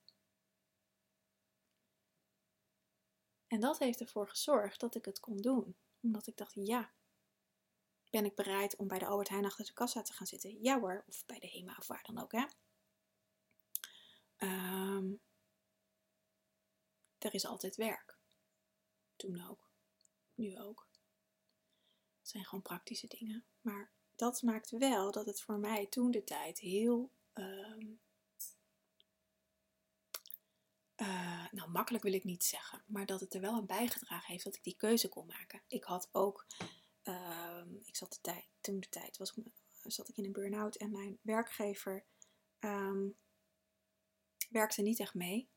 En 3.48 3.60
dat 3.60 3.80
heeft 3.80 4.00
ervoor 4.00 4.30
gezorgd 4.30 4.80
dat 4.80 4.96
ik 4.96 5.06
het 5.06 5.20
kon 5.20 5.38
doen. 5.38 5.78
Omdat 6.02 6.28
ik 6.28 6.38
dacht, 6.38 6.54
ja, 6.54 6.94
ben 8.16 8.26
ik 8.26 8.36
bereid 8.36 8.76
om 8.76 8.88
bij 8.88 9.00
de 9.00 9.06
Albert 9.06 9.30
Heijn 9.30 9.46
achter 9.46 9.66
de 9.66 9.74
kassa 9.74 10.02
te 10.02 10.14
gaan 10.14 10.28
zitten? 10.28 10.64
Ja 10.64 10.80
hoor, 10.80 11.04
of 11.08 11.26
bij 11.26 11.40
de 11.40 11.50
HEMA 11.50 11.76
of 11.80 11.88
waar 11.88 12.04
dan 12.04 12.22
ook, 12.22 12.32
hè. 12.32 12.46
Um, 14.38 15.22
er 17.18 17.34
is 17.34 17.46
altijd 17.46 17.76
werk. 17.76 18.18
Toen 19.16 19.48
ook. 19.50 19.70
Nu 20.34 20.60
ook. 20.60 20.88
Het 22.20 22.30
zijn 22.30 22.46
gewoon 22.46 22.64
praktische 22.64 23.08
dingen. 23.08 23.46
Maar 23.62 23.92
dat 24.16 24.42
maakte 24.42 24.78
wel 24.78 25.12
dat 25.12 25.26
het 25.26 25.42
voor 25.42 25.60
mij 25.60 25.88
toen 25.88 26.12
de 26.12 26.24
tijd 26.24 26.60
heel 26.60 27.12
um, 27.34 28.00
uh, 30.96 31.52
nou 31.52 31.70
makkelijk 31.70 32.04
wil 32.04 32.14
ik 32.14 32.24
niet 32.24 32.44
zeggen, 32.44 32.84
maar 32.88 33.06
dat 33.06 33.20
het 33.20 33.34
er 33.34 33.42
wel 33.42 33.54
aan 33.54 33.66
bijgedragen 33.66 34.32
heeft 34.32 34.44
dat 34.44 34.56
ik 34.56 34.64
die 34.64 34.76
keuze 34.78 35.10
kon 35.10 35.26
maken. 35.26 35.62
Ik 35.68 35.84
had 35.84 36.10
ook, 36.12 36.46
uh, 37.08 37.62
ik 37.86 37.96
zat 37.96 38.12
de 38.12 38.22
tijd, 38.22 38.48
toen 38.62 38.80
de 38.80 38.90
tijd 38.90 39.18
was, 39.18 39.34
zat 39.82 40.10
ik 40.10 40.18
in 40.18 40.26
een 40.26 40.32
burn-out 40.32 40.76
en 40.76 40.92
mijn 40.92 41.20
werkgever 41.22 42.06
um, 42.60 43.18
werkte 44.50 44.82
niet 44.82 45.00
echt 45.00 45.14
mee. 45.14 45.50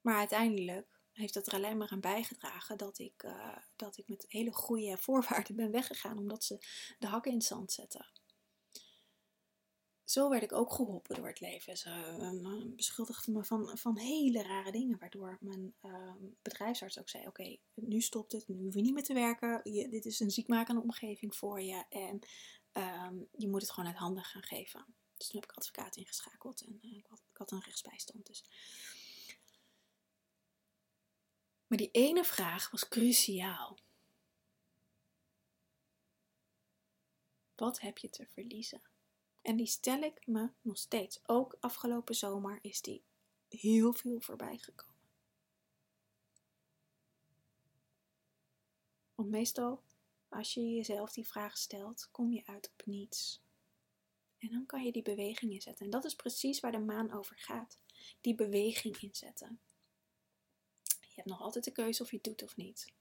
Maar 0.00 0.16
uiteindelijk 0.16 1.00
heeft 1.12 1.34
dat 1.34 1.46
er 1.46 1.52
alleen 1.52 1.76
maar 1.76 1.90
aan 1.90 2.00
bijgedragen 2.00 2.78
dat 2.78 2.98
ik, 2.98 3.22
uh, 3.22 3.56
dat 3.76 3.96
ik 3.96 4.08
met 4.08 4.24
hele 4.28 4.52
goede 4.52 4.98
voorwaarden 4.98 5.56
ben 5.56 5.70
weggegaan, 5.70 6.18
omdat 6.18 6.44
ze 6.44 6.58
de 6.98 7.06
hakken 7.06 7.30
in 7.30 7.38
het 7.38 7.46
zand 7.46 7.72
zetten 7.72 8.06
zo 10.10 10.28
werd 10.28 10.42
ik 10.42 10.52
ook 10.52 10.72
geholpen 10.72 11.14
door 11.16 11.26
het 11.26 11.40
leven. 11.40 11.76
Ze 11.76 11.90
uh, 12.20 12.74
beschuldigden 12.74 13.32
me 13.32 13.44
van, 13.44 13.78
van 13.78 13.98
hele 13.98 14.42
rare 14.42 14.72
dingen, 14.72 14.98
waardoor 14.98 15.38
mijn 15.40 15.74
uh, 15.82 16.12
bedrijfsarts 16.42 16.98
ook 16.98 17.08
zei: 17.08 17.26
Oké, 17.26 17.56
nu 17.74 18.00
stopt 18.00 18.32
het, 18.32 18.48
nu 18.48 18.64
hoef 18.64 18.74
je 18.74 18.80
niet 18.80 18.94
meer 18.94 19.02
te 19.02 19.14
werken. 19.14 19.60
Je, 19.72 19.88
dit 19.88 20.04
is 20.04 20.20
een 20.20 20.30
ziekmakende 20.30 20.80
omgeving 20.80 21.36
voor 21.36 21.60
je 21.60 21.84
en 21.88 22.18
ehm, 22.72 23.16
je 23.36 23.48
moet 23.48 23.60
het 23.60 23.70
gewoon 23.70 23.88
uit 23.88 23.98
handen 23.98 24.24
gaan 24.24 24.42
geven. 24.42 24.94
Dus 25.16 25.28
toen 25.28 25.40
heb 25.40 25.50
ik 25.50 25.56
advocaat 25.56 25.96
ingeschakeld 25.96 26.60
en 26.60 26.78
uh, 26.82 26.96
ik, 26.96 27.06
had, 27.06 27.22
ik 27.30 27.36
had 27.36 27.50
een 27.50 27.62
rechtsbijstand. 27.62 28.26
Dus. 28.26 28.44
Maar 31.66 31.78
die 31.78 31.90
ene 31.90 32.24
vraag 32.24 32.70
was 32.70 32.88
cruciaal. 32.88 33.78
Wat 37.54 37.80
heb 37.80 37.98
je 37.98 38.10
te 38.10 38.26
verliezen? 38.26 38.82
En 39.48 39.56
die 39.56 39.66
stel 39.66 40.02
ik 40.02 40.26
me 40.26 40.50
nog 40.60 40.78
steeds. 40.78 41.20
Ook 41.26 41.56
afgelopen 41.60 42.14
zomer 42.14 42.58
is 42.62 42.80
die 42.82 43.04
heel 43.48 43.92
veel 43.92 44.20
voorbij 44.20 44.58
gekomen. 44.58 45.08
Want 49.14 49.28
meestal 49.28 49.82
Als 50.28 50.54
je 50.54 50.74
jezelf 50.74 51.12
die 51.12 51.26
vraag 51.26 51.58
stelt, 51.58 52.08
kom 52.10 52.32
je 52.32 52.46
uit 52.46 52.70
op 52.70 52.86
niets. 52.86 53.42
En 54.38 54.50
dan 54.50 54.66
kan 54.66 54.84
je 54.84 54.92
die 54.92 55.02
beweging 55.02 55.52
inzetten. 55.52 55.84
En 55.84 55.90
dat 55.90 56.04
is 56.04 56.14
precies 56.14 56.60
waar 56.60 56.72
de 56.72 56.78
maan 56.78 57.12
over 57.12 57.36
gaat. 57.36 57.78
Die 58.20 58.34
beweging 58.34 59.00
inzetten. 59.00 59.60
Je 60.82 61.14
hebt 61.14 61.28
nog 61.28 61.40
altijd 61.40 61.64
de 61.64 61.72
keuze 61.72 62.02
of 62.02 62.10
je 62.10 62.16
het 62.16 62.24
doet 62.24 62.42
of 62.42 62.56
niet. 62.56 62.92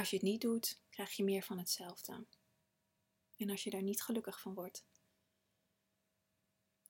Als 0.00 0.10
je 0.10 0.16
het 0.16 0.24
niet 0.24 0.40
doet, 0.40 0.80
krijg 0.90 1.12
je 1.12 1.24
meer 1.24 1.42
van 1.42 1.58
hetzelfde. 1.58 2.26
En 3.36 3.50
als 3.50 3.64
je 3.64 3.70
daar 3.70 3.82
niet 3.82 4.02
gelukkig 4.02 4.40
van 4.40 4.54
wordt, 4.54 4.84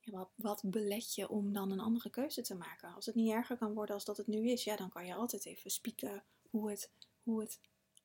wat, 0.04 0.30
wat 0.34 0.62
belet 0.64 1.14
je 1.14 1.28
om 1.28 1.52
dan 1.52 1.70
een 1.70 1.80
andere 1.80 2.10
keuze 2.10 2.42
te 2.42 2.54
maken? 2.54 2.94
Als 2.94 3.06
het 3.06 3.14
niet 3.14 3.32
erger 3.32 3.58
kan 3.58 3.74
worden 3.74 3.94
als 3.94 4.04
dat 4.04 4.16
het 4.16 4.26
nu 4.26 4.50
is, 4.50 4.64
ja, 4.64 4.76
dan 4.76 4.90
kan 4.90 5.06
je 5.06 5.14
altijd 5.14 5.46
even 5.46 5.70
spieken 5.70 6.24
hoe 6.50 6.70
het, 6.70 6.90
hoe 7.22 7.40
het 7.40 7.60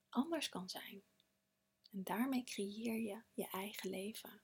anders 0.10 0.50
kan 0.50 0.70
zijn. 0.70 1.04
En 1.92 2.04
daarmee 2.04 2.44
creëer 2.44 3.00
je 3.00 3.22
je 3.34 3.48
eigen 3.48 3.90
leven. 3.90 4.42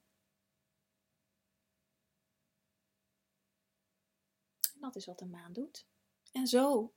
En 4.74 4.80
dat 4.80 4.96
is 4.96 5.06
wat 5.06 5.20
de 5.20 5.26
maan 5.26 5.54
doet. 5.54 5.86
En 6.32 6.48
zo, 6.48 6.94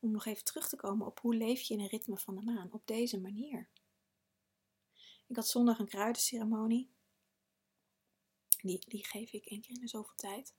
om 0.00 0.10
nog 0.10 0.26
even 0.26 0.44
terug 0.44 0.68
te 0.68 0.76
komen 0.76 1.06
op 1.06 1.20
hoe 1.20 1.34
leef 1.34 1.60
je 1.60 1.74
in 1.74 1.80
een 1.80 1.88
ritme 1.88 2.18
van 2.18 2.34
de 2.34 2.42
maan, 2.42 2.72
op 2.72 2.86
deze 2.86 3.20
manier. 3.20 3.68
Ik 5.26 5.36
had 5.36 5.48
zondag 5.48 5.78
een 5.78 5.88
kruidenceremonie. 5.88 6.90
Die, 8.62 8.78
die 8.86 9.06
geef 9.06 9.32
ik 9.32 9.46
één 9.46 9.60
keer 9.60 9.74
in 9.74 9.80
de 9.80 9.88
zoveel 9.88 10.16
tijd. 10.16 10.54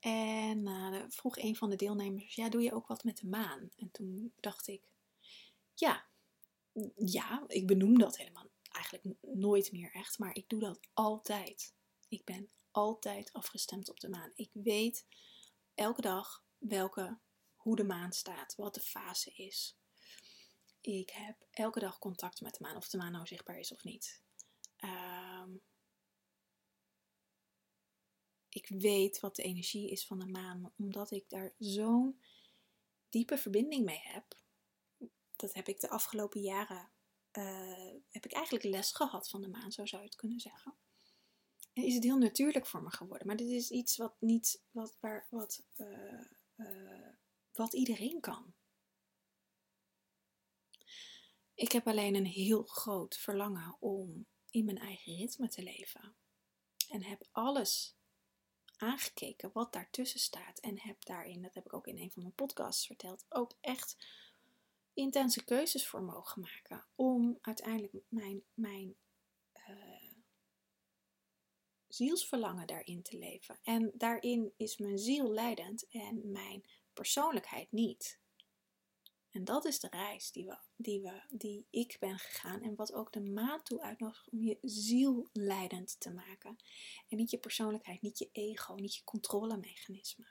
En 0.00 0.66
uh, 0.66 1.04
vroeg 1.08 1.36
een 1.36 1.56
van 1.56 1.70
de 1.70 1.76
deelnemers: 1.76 2.34
Ja, 2.34 2.48
doe 2.48 2.62
je 2.62 2.74
ook 2.74 2.86
wat 2.86 3.04
met 3.04 3.16
de 3.16 3.26
maan? 3.26 3.70
En 3.76 3.90
toen 3.90 4.32
dacht 4.40 4.66
ik: 4.66 4.82
Ja, 5.74 6.06
ja, 6.96 7.44
ik 7.46 7.66
benoem 7.66 7.98
dat 7.98 8.16
helemaal 8.16 8.50
eigenlijk 8.72 9.16
nooit 9.20 9.72
meer 9.72 9.92
echt, 9.92 10.18
maar 10.18 10.36
ik 10.36 10.48
doe 10.48 10.60
dat 10.60 10.80
altijd. 10.92 11.74
Ik 12.08 12.24
ben 12.24 12.50
altijd 12.70 13.32
afgestemd 13.32 13.90
op 13.90 14.00
de 14.00 14.08
maan. 14.08 14.32
Ik 14.34 14.50
weet 14.52 15.06
elke 15.74 16.00
dag 16.00 16.44
welke, 16.58 17.18
hoe 17.62 17.76
de 17.76 17.84
maan 17.84 18.12
staat, 18.12 18.54
wat 18.54 18.74
de 18.74 18.80
fase 18.80 19.30
is. 19.30 19.76
Ik 20.80 21.10
heb 21.10 21.46
elke 21.50 21.80
dag 21.80 21.98
contact 21.98 22.40
met 22.40 22.54
de 22.54 22.60
maan, 22.60 22.76
of 22.76 22.88
de 22.88 22.96
maan 22.96 23.12
nou 23.12 23.26
zichtbaar 23.26 23.58
is 23.58 23.72
of 23.72 23.84
niet. 23.84 24.22
Ehm, 24.76 25.50
ik 28.48 28.68
weet 28.68 29.20
wat 29.20 29.36
de 29.36 29.42
energie 29.42 29.90
is 29.90 30.06
van 30.06 30.18
de 30.18 30.26
maan, 30.26 30.72
omdat 30.76 31.10
ik 31.10 31.28
daar 31.28 31.54
zo'n 31.58 32.20
diepe 33.08 33.38
verbinding 33.38 33.84
mee 33.84 34.00
heb. 34.02 34.24
Dat 35.36 35.54
heb 35.54 35.68
ik 35.68 35.80
de 35.80 35.88
afgelopen 35.88 36.40
jaren, 36.40 36.90
uh, 37.32 37.92
heb 38.08 38.24
ik 38.24 38.32
eigenlijk 38.32 38.64
les 38.64 38.92
gehad 38.92 39.28
van 39.28 39.40
de 39.40 39.48
maan, 39.48 39.72
zo 39.72 39.86
zou 39.86 40.02
je 40.02 40.08
het 40.08 40.16
kunnen 40.16 40.40
zeggen. 40.40 40.74
En 41.72 41.84
is 41.84 41.94
het 41.94 42.04
heel 42.04 42.18
natuurlijk 42.18 42.66
voor 42.66 42.82
me 42.82 42.90
geworden. 42.90 43.26
Maar 43.26 43.36
dit 43.36 43.50
is 43.50 43.70
iets 43.70 43.96
wat 43.96 44.14
niet, 44.20 44.62
wat, 44.70 44.96
waar, 45.00 45.26
wat, 45.30 45.62
uh, 45.76 46.20
uh, 46.56 47.11
wat 47.52 47.72
iedereen 47.72 48.20
kan. 48.20 48.54
Ik 51.54 51.72
heb 51.72 51.86
alleen 51.86 52.14
een 52.14 52.26
heel 52.26 52.62
groot 52.62 53.16
verlangen 53.16 53.76
om 53.80 54.26
in 54.50 54.64
mijn 54.64 54.78
eigen 54.78 55.16
ritme 55.16 55.48
te 55.48 55.62
leven. 55.62 56.14
En 56.88 57.02
heb 57.02 57.28
alles 57.30 57.96
aangekeken 58.76 59.50
wat 59.52 59.72
daartussen 59.72 60.20
staat. 60.20 60.58
En 60.58 60.80
heb 60.80 61.04
daarin, 61.04 61.42
dat 61.42 61.54
heb 61.54 61.64
ik 61.64 61.72
ook 61.72 61.86
in 61.86 61.98
een 61.98 62.10
van 62.10 62.22
mijn 62.22 62.34
podcasts 62.34 62.86
verteld, 62.86 63.24
ook 63.28 63.56
echt 63.60 64.06
intense 64.94 65.44
keuzes 65.44 65.86
voor 65.86 66.02
mogen 66.02 66.40
maken. 66.40 66.86
Om 66.94 67.38
uiteindelijk 67.40 67.94
mijn, 68.08 68.42
mijn 68.54 68.96
uh, 69.68 70.12
zielsverlangen 71.88 72.66
daarin 72.66 73.02
te 73.02 73.18
leven. 73.18 73.58
En 73.62 73.92
daarin 73.94 74.52
is 74.56 74.76
mijn 74.76 74.98
ziel 74.98 75.32
leidend 75.32 75.88
en 75.88 76.30
mijn 76.30 76.64
persoonlijkheid 76.92 77.72
niet. 77.72 78.20
En 79.30 79.44
dat 79.44 79.64
is 79.64 79.80
de 79.80 79.88
reis 79.90 80.32
die, 80.32 80.46
we, 80.46 80.58
die, 80.76 81.00
we, 81.00 81.22
die 81.28 81.66
ik 81.70 81.96
ben 82.00 82.18
gegaan 82.18 82.62
en 82.62 82.74
wat 82.74 82.92
ook 82.92 83.12
de 83.12 83.20
maan 83.20 83.62
toe 83.62 83.80
uitnodigt 83.80 84.30
om 84.30 84.42
je 84.42 84.58
ziel 84.62 85.28
leidend 85.32 86.00
te 86.00 86.10
maken. 86.10 86.56
En 87.08 87.16
niet 87.16 87.30
je 87.30 87.38
persoonlijkheid, 87.38 88.02
niet 88.02 88.18
je 88.18 88.28
ego, 88.32 88.74
niet 88.74 88.94
je 88.94 89.04
controlemechanisme. 89.04 90.24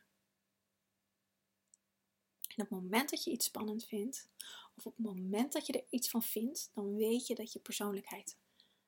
En 2.56 2.64
op 2.64 2.70
het 2.70 2.82
moment 2.82 3.10
dat 3.10 3.24
je 3.24 3.32
iets 3.32 3.46
spannend 3.46 3.86
vindt, 3.86 4.30
of 4.76 4.86
op 4.86 4.96
het 4.96 5.06
moment 5.06 5.54
dat 5.54 5.66
je 5.66 5.74
er 5.74 5.86
iets 5.90 6.10
van 6.10 6.24
vindt, 6.24 6.72
dan 6.74 6.96
weet 6.96 7.28
je 7.28 7.36
dat 7.36 7.54
je 7.54 7.60
persoonlijkheid 7.60 8.38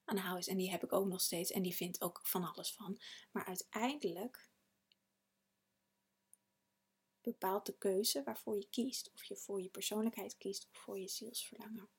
aan 0.04 0.16
de 0.16 0.22
hou 0.22 0.38
is. 0.38 0.48
En 0.48 0.58
die 0.58 0.72
heb 0.72 0.84
ik 0.84 0.94
ook 0.94 1.08
nog 1.08 1.22
steeds 1.22 1.52
en 1.52 1.62
die 1.62 1.76
vindt 1.76 2.02
ook 2.02 2.20
van 2.24 2.44
alles 2.44 2.74
van. 2.74 3.02
Maar 3.32 3.46
uiteindelijk 3.46 4.52
bepaalt 7.24 7.66
de 7.66 7.78
keuze 7.78 8.24
waarvoor 8.24 8.58
je 8.58 8.68
kiest. 8.70 9.12
Of 9.14 9.24
je 9.24 9.36
voor 9.36 9.62
je 9.62 9.70
persoonlijkheid 9.70 10.38
kiest 10.38 10.68
of 10.70 10.78
voor 10.78 11.00
je 11.00 11.08
zielsverlangen. 11.08 11.90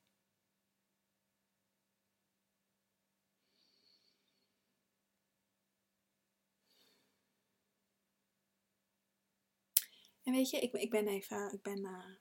En 10.23 10.33
weet 10.33 10.51
je, 10.51 10.61
ik, 10.61 10.73
ik 10.73 10.91
ben 10.91 11.09
even, 11.09 11.53
ik 11.53 11.63
ben, 11.63 11.79
uh, 11.79 12.17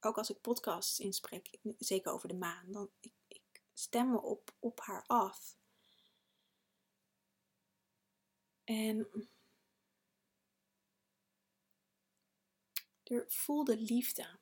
ook 0.00 0.18
als 0.18 0.30
ik 0.30 0.40
podcasts 0.40 0.98
inspreek, 0.98 1.58
zeker 1.78 2.12
over 2.12 2.28
de 2.28 2.34
maan, 2.34 2.72
dan 2.72 2.90
ik, 3.00 3.12
ik 3.28 3.62
stem 3.72 4.10
me 4.10 4.20
op, 4.22 4.54
op 4.58 4.80
haar 4.80 5.04
af. 5.06 5.56
En 8.64 9.28
voel 13.26 13.64
de 13.64 13.76
liefde. 13.76 14.38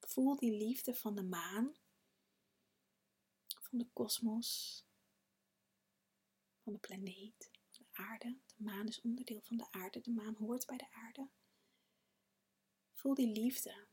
Voel 0.00 0.36
die 0.36 0.52
liefde 0.52 0.94
van 0.94 1.14
de 1.14 1.22
maan, 1.22 1.76
van 3.46 3.78
de 3.78 3.88
kosmos, 3.92 4.84
van 6.62 6.72
de 6.72 6.78
planeet, 6.78 7.50
van 7.68 7.86
de 7.90 8.02
aarde. 8.02 8.38
De 8.46 8.62
maan 8.62 8.88
is 8.88 9.00
onderdeel 9.00 9.40
van 9.40 9.56
de 9.56 9.70
aarde, 9.70 10.00
de 10.00 10.10
maan 10.10 10.34
hoort 10.34 10.66
bij 10.66 10.76
de 10.76 10.90
aarde. 10.90 11.30
Voel 12.92 13.14
die 13.14 13.32
liefde 13.32 13.88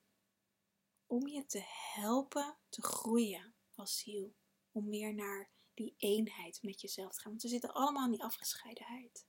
om 1.05 1.27
je 1.27 1.45
te 1.45 1.61
helpen 1.93 2.57
te 2.69 2.81
groeien 2.81 3.55
als 3.75 3.97
ziel. 3.97 4.35
Om 4.71 4.89
weer 4.89 5.13
naar 5.13 5.49
die 5.73 5.93
eenheid 5.97 6.63
met 6.63 6.81
jezelf 6.81 7.13
te 7.13 7.19
gaan. 7.19 7.31
Want 7.31 7.43
we 7.43 7.49
zitten 7.49 7.73
allemaal 7.73 8.05
in 8.05 8.11
die 8.11 8.23
afgescheidenheid. 8.23 9.27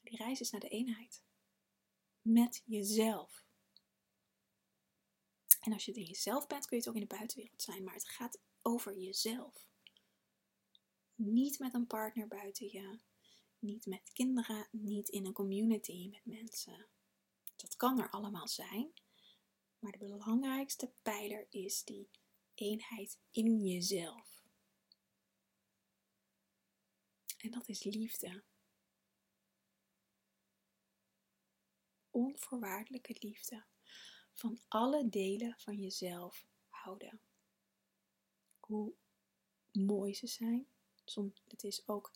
Die 0.00 0.16
reis 0.16 0.40
is 0.40 0.50
naar 0.50 0.60
de 0.60 0.68
eenheid 0.68 1.25
met 2.26 2.62
jezelf. 2.64 3.44
En 5.60 5.72
als 5.72 5.84
je 5.84 5.90
het 5.90 6.00
in 6.00 6.06
jezelf 6.06 6.46
bent, 6.46 6.66
kun 6.66 6.76
je 6.76 6.82
het 6.82 6.88
ook 6.88 7.00
in 7.02 7.08
de 7.08 7.16
buitenwereld 7.16 7.62
zijn, 7.62 7.84
maar 7.84 7.94
het 7.94 8.08
gaat 8.08 8.40
over 8.62 8.98
jezelf. 8.98 9.68
Niet 11.14 11.58
met 11.58 11.74
een 11.74 11.86
partner 11.86 12.28
buiten 12.28 12.66
je, 12.66 12.98
niet 13.58 13.86
met 13.86 14.12
kinderen, 14.12 14.68
niet 14.70 15.08
in 15.08 15.26
een 15.26 15.32
community 15.32 16.08
met 16.08 16.24
mensen. 16.24 16.86
Dat 17.56 17.76
kan 17.76 18.00
er 18.00 18.10
allemaal 18.10 18.48
zijn, 18.48 18.92
maar 19.78 19.92
de 19.92 19.98
belangrijkste 19.98 20.92
pijler 21.02 21.46
is 21.50 21.84
die 21.84 22.08
eenheid 22.54 23.18
in 23.30 23.66
jezelf. 23.66 24.44
En 27.38 27.50
dat 27.50 27.68
is 27.68 27.84
liefde. 27.84 28.42
Onvoorwaardelijke 32.16 33.16
liefde 33.18 33.64
van 34.32 34.60
alle 34.68 35.08
delen 35.08 35.54
van 35.58 35.76
jezelf 35.76 36.46
houden. 36.68 37.20
Hoe 38.60 38.92
mooi 39.72 40.14
ze 40.14 40.26
zijn. 40.26 40.66
Het 41.48 41.64
is 41.64 41.88
ook, 41.88 42.12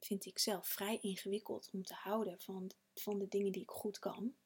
vind 0.00 0.24
ik 0.24 0.38
zelf, 0.38 0.68
vrij 0.68 0.98
ingewikkeld 1.00 1.70
om 1.72 1.82
te 1.82 1.94
houden 1.94 2.40
van, 2.40 2.70
van 2.94 3.18
de 3.18 3.28
dingen 3.28 3.52
die 3.52 3.62
ik 3.62 3.70
goed 3.70 3.98
kan. 3.98 4.36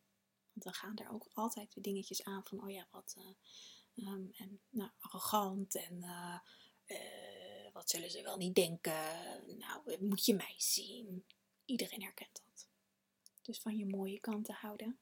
Want 0.52 0.64
dan 0.64 0.74
gaan 0.74 0.96
er 0.96 1.12
ook 1.12 1.30
altijd 1.32 1.74
weer 1.74 1.84
dingetjes 1.84 2.24
aan 2.24 2.44
van, 2.44 2.62
oh 2.62 2.70
ja, 2.70 2.88
wat 2.90 3.16
uh, 3.18 4.12
en, 4.40 4.60
nou, 4.68 4.90
arrogant 4.98 5.74
en 5.74 5.96
uh, 5.96 6.38
uh, 6.86 7.72
wat 7.72 7.90
zullen 7.90 8.10
ze 8.10 8.22
wel 8.22 8.36
niet 8.36 8.54
denken. 8.54 9.58
Nou, 9.58 10.04
moet 10.04 10.24
je 10.24 10.34
mij 10.34 10.54
zien. 10.56 11.26
Iedereen 11.64 12.02
herkent 12.02 12.42
dat. 12.44 12.71
Dus 13.42 13.60
van 13.60 13.76
je 13.76 13.86
mooie 13.86 14.20
kanten 14.20 14.54
houden. 14.54 14.98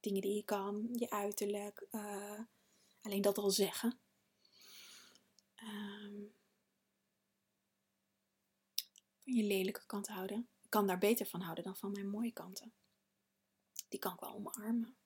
Dingen 0.00 0.20
die 0.20 0.34
je 0.34 0.44
kan, 0.44 0.88
je 0.92 1.10
uiterlijk. 1.10 1.86
Uh, 1.90 2.40
alleen 3.00 3.22
dat 3.22 3.38
al 3.38 3.50
zeggen. 3.50 4.00
Um, 5.56 6.34
van 9.18 9.34
je 9.34 9.42
lelijke 9.42 9.86
kant 9.86 10.08
houden. 10.08 10.48
Ik 10.62 10.70
kan 10.70 10.86
daar 10.86 10.98
beter 10.98 11.26
van 11.26 11.40
houden 11.40 11.64
dan 11.64 11.76
van 11.76 11.92
mijn 11.92 12.08
mooie 12.08 12.32
kanten. 12.32 12.74
Die 13.88 13.98
kan 13.98 14.12
ik 14.12 14.20
wel 14.20 14.34
omarmen. 14.34 14.96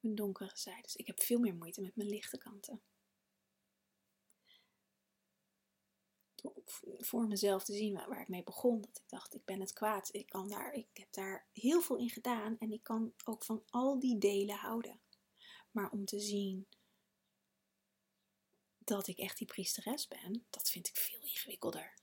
mijn 0.00 0.14
donkere 0.14 0.50
zijdes. 0.54 0.96
Ik 0.96 1.06
heb 1.06 1.20
veel 1.20 1.38
meer 1.38 1.54
moeite 1.54 1.80
met 1.80 1.96
mijn 1.96 2.08
lichte 2.08 2.38
kanten. 2.38 2.82
Voor 6.98 7.26
mezelf 7.26 7.64
te 7.64 7.72
zien 7.72 7.94
waar 7.94 8.20
ik 8.20 8.28
mee 8.28 8.42
begon, 8.42 8.80
dat 8.80 8.96
ik 8.96 9.08
dacht, 9.08 9.34
ik 9.34 9.44
ben 9.44 9.60
het 9.60 9.72
kwaad. 9.72 10.14
Ik, 10.14 10.26
kan 10.28 10.48
daar, 10.48 10.72
ik 10.72 10.88
heb 10.92 11.12
daar 11.12 11.48
heel 11.52 11.80
veel 11.80 11.96
in 11.96 12.10
gedaan 12.10 12.58
en 12.58 12.72
ik 12.72 12.82
kan 12.82 13.14
ook 13.24 13.44
van 13.44 13.62
al 13.66 13.98
die 13.98 14.18
delen 14.18 14.56
houden. 14.56 15.00
Maar 15.70 15.90
om 15.90 16.04
te 16.04 16.20
zien 16.20 16.66
dat 18.78 19.06
ik 19.06 19.18
echt 19.18 19.38
die 19.38 19.46
priesteres 19.46 20.08
ben, 20.08 20.46
dat 20.50 20.70
vind 20.70 20.88
ik 20.88 20.96
veel 20.96 21.22
ingewikkelder. 21.22 21.98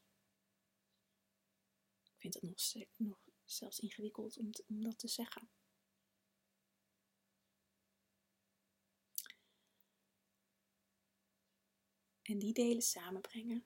Ik 2.03 2.15
vind 2.17 2.33
het 2.33 2.43
nog, 2.43 2.85
nog 2.95 3.19
zelfs 3.45 3.79
ingewikkeld 3.79 4.37
om, 4.37 4.49
om 4.67 4.81
dat 4.83 4.97
te 4.97 5.07
zeggen. 5.07 5.49
En 12.21 12.39
die 12.39 12.53
delen 12.53 12.81
samenbrengen. 12.81 13.65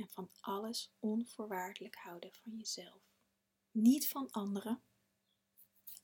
En 0.00 0.08
van 0.08 0.30
alles 0.40 0.92
onvoorwaardelijk 0.98 1.96
houden 1.96 2.32
van 2.32 2.56
jezelf. 2.56 3.02
Niet 3.70 4.08
van 4.08 4.30
anderen. 4.30 4.82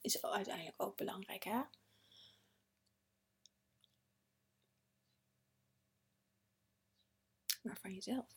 Is 0.00 0.22
uiteindelijk 0.22 0.82
ook 0.82 0.96
belangrijk, 0.96 1.44
hè? 1.44 1.62
Maar 7.62 7.78
van 7.78 7.94
jezelf. 7.94 8.36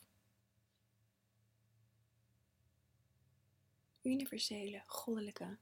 Universele, 4.02 4.82
goddelijke 4.86 5.58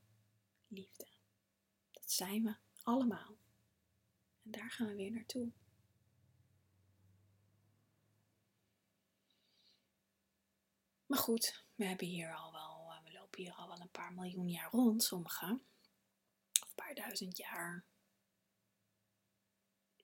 liefde. 0.66 1.08
Dat 1.90 2.11
zijn 2.11 2.42
we 2.42 2.56
allemaal. 2.82 3.38
En 4.42 4.50
daar 4.50 4.70
gaan 4.70 4.87
we 4.87 4.94
weer 4.94 5.11
naartoe. 5.11 5.52
Maar 11.08 11.18
goed, 11.18 11.64
we 11.74 11.84
hebben 11.84 12.06
hier 12.06 12.34
al 12.34 12.52
wel, 12.52 12.92
eh, 12.92 13.02
we 13.04 13.12
lopen 13.12 13.42
hier 13.42 13.54
al 13.54 13.68
wel 13.68 13.80
een 13.80 13.90
paar 13.90 14.12
miljoen 14.12 14.48
jaar 14.48 14.70
rond, 14.70 15.02
sommigen. 15.02 15.66
Of 16.62 16.68
een 16.68 16.74
paar 16.74 16.94
duizend 16.94 17.36
jaar. 17.36 17.84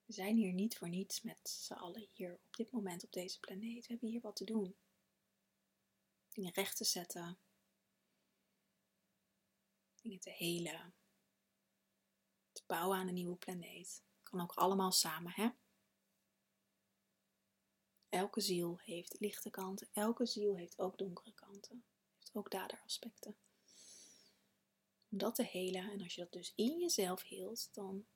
We 0.06 0.12
zijn 0.12 0.36
hier 0.36 0.52
niet 0.52 0.76
voor 0.76 0.88
niets 0.88 1.22
met 1.22 1.48
z'n 1.48 1.72
allen 1.72 2.08
hier 2.12 2.34
op 2.34 2.56
dit 2.56 2.70
moment 2.70 3.04
op 3.04 3.12
deze 3.12 3.40
planeet. 3.40 3.86
We 3.86 3.92
hebben 3.92 4.08
hier 4.08 4.20
wat 4.20 4.36
te 4.36 4.44
doen. 4.44 4.76
Dingen 6.28 6.52
recht 6.52 6.76
te 6.76 6.84
zetten. 6.84 7.38
Dingen 10.02 10.20
te 10.20 10.30
helen. 10.30 10.94
Te 12.52 12.62
bouwen 12.66 12.98
aan 12.98 13.08
een 13.08 13.14
nieuwe 13.14 13.36
planeet. 13.36 14.02
Kan 14.22 14.40
ook 14.40 14.52
allemaal 14.52 14.92
samen, 14.92 15.32
hè? 15.32 15.48
Elke 18.14 18.40
ziel 18.40 18.78
heeft 18.78 19.20
lichte 19.20 19.50
kanten, 19.50 19.88
elke 19.92 20.26
ziel 20.26 20.56
heeft 20.56 20.78
ook 20.78 20.98
donkere 20.98 21.32
kanten, 21.32 21.84
heeft 22.16 22.34
ook 22.34 22.50
daderaspecten. 22.50 23.36
Om 25.08 25.18
dat 25.18 25.34
te 25.34 25.42
helen, 25.42 25.90
en 25.90 26.02
als 26.02 26.14
je 26.14 26.20
dat 26.20 26.32
dus 26.32 26.52
in 26.54 26.78
jezelf 26.78 27.22
heelt, 27.22 27.74
dan 27.74 28.06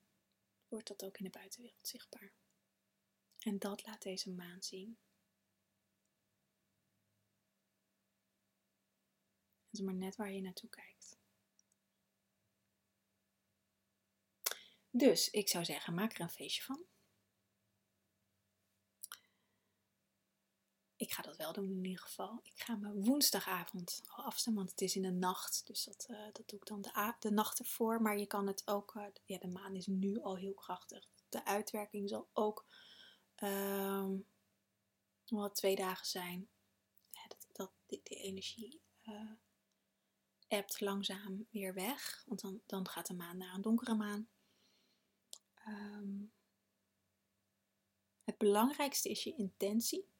wordt 0.68 0.88
dat 0.88 1.04
ook 1.04 1.18
in 1.18 1.24
de 1.24 1.30
buitenwereld 1.30 1.88
zichtbaar. 1.88 2.32
En 3.38 3.58
dat 3.58 3.86
laat 3.86 4.02
deze 4.02 4.30
maan 4.30 4.62
zien. 4.62 4.98
Het 9.64 9.78
is 9.78 9.80
maar 9.80 9.94
net 9.94 10.16
waar 10.16 10.32
je 10.32 10.40
naartoe 10.40 10.70
kijkt. 10.70 11.18
Dus 14.90 15.30
ik 15.30 15.48
zou 15.48 15.64
zeggen, 15.64 15.94
maak 15.94 16.14
er 16.14 16.20
een 16.20 16.30
feestje 16.30 16.62
van. 16.62 16.86
Ik 21.08 21.14
ga 21.14 21.22
dat 21.22 21.36
wel 21.36 21.52
doen 21.52 21.70
in 21.70 21.84
ieder 21.84 22.02
geval. 22.02 22.40
Ik 22.42 22.62
ga 22.62 22.76
me 22.76 22.92
woensdagavond 22.92 24.02
al 24.08 24.24
afstemmen, 24.24 24.62
want 24.62 24.74
het 24.74 24.80
is 24.88 24.96
in 24.96 25.02
de 25.02 25.10
nacht. 25.10 25.66
Dus 25.66 25.84
dat, 25.84 26.06
uh, 26.10 26.24
dat 26.32 26.48
doe 26.48 26.58
ik 26.60 26.66
dan 26.66 26.82
de, 27.18 27.30
nacht 27.30 27.58
ervoor. 27.58 28.02
Maar 28.02 28.18
je 28.18 28.26
kan 28.26 28.46
het 28.46 28.66
ook, 28.66 28.94
uh, 28.94 29.04
ja, 29.24 29.38
de 29.38 29.48
maan 29.48 29.74
is 29.74 29.86
nu 29.86 30.20
al 30.20 30.36
heel 30.36 30.54
krachtig. 30.54 31.08
De 31.28 31.44
uitwerking 31.44 32.08
zal 32.08 32.28
ook 32.32 32.66
um, 33.42 34.26
wel 35.26 35.52
twee 35.52 35.76
dagen 35.76 36.06
zijn. 36.06 36.48
Dat, 37.28 37.46
dat, 37.52 38.00
energie 38.02 38.80
uh, 39.02 39.32
ebt 40.48 40.80
langzaam 40.80 41.46
weer 41.50 41.74
weg. 41.74 42.22
Want 42.26 42.40
dan, 42.40 42.60
dan 42.66 42.88
gaat 42.88 43.06
de 43.06 43.14
maan 43.14 43.36
naar 43.36 43.54
een 43.54 43.62
donkere 43.62 43.94
maan. 43.94 44.28
Um, 45.68 46.32
het 48.24 48.38
belangrijkste 48.38 49.08
is 49.08 49.22
je 49.22 49.34
intentie 49.36 50.16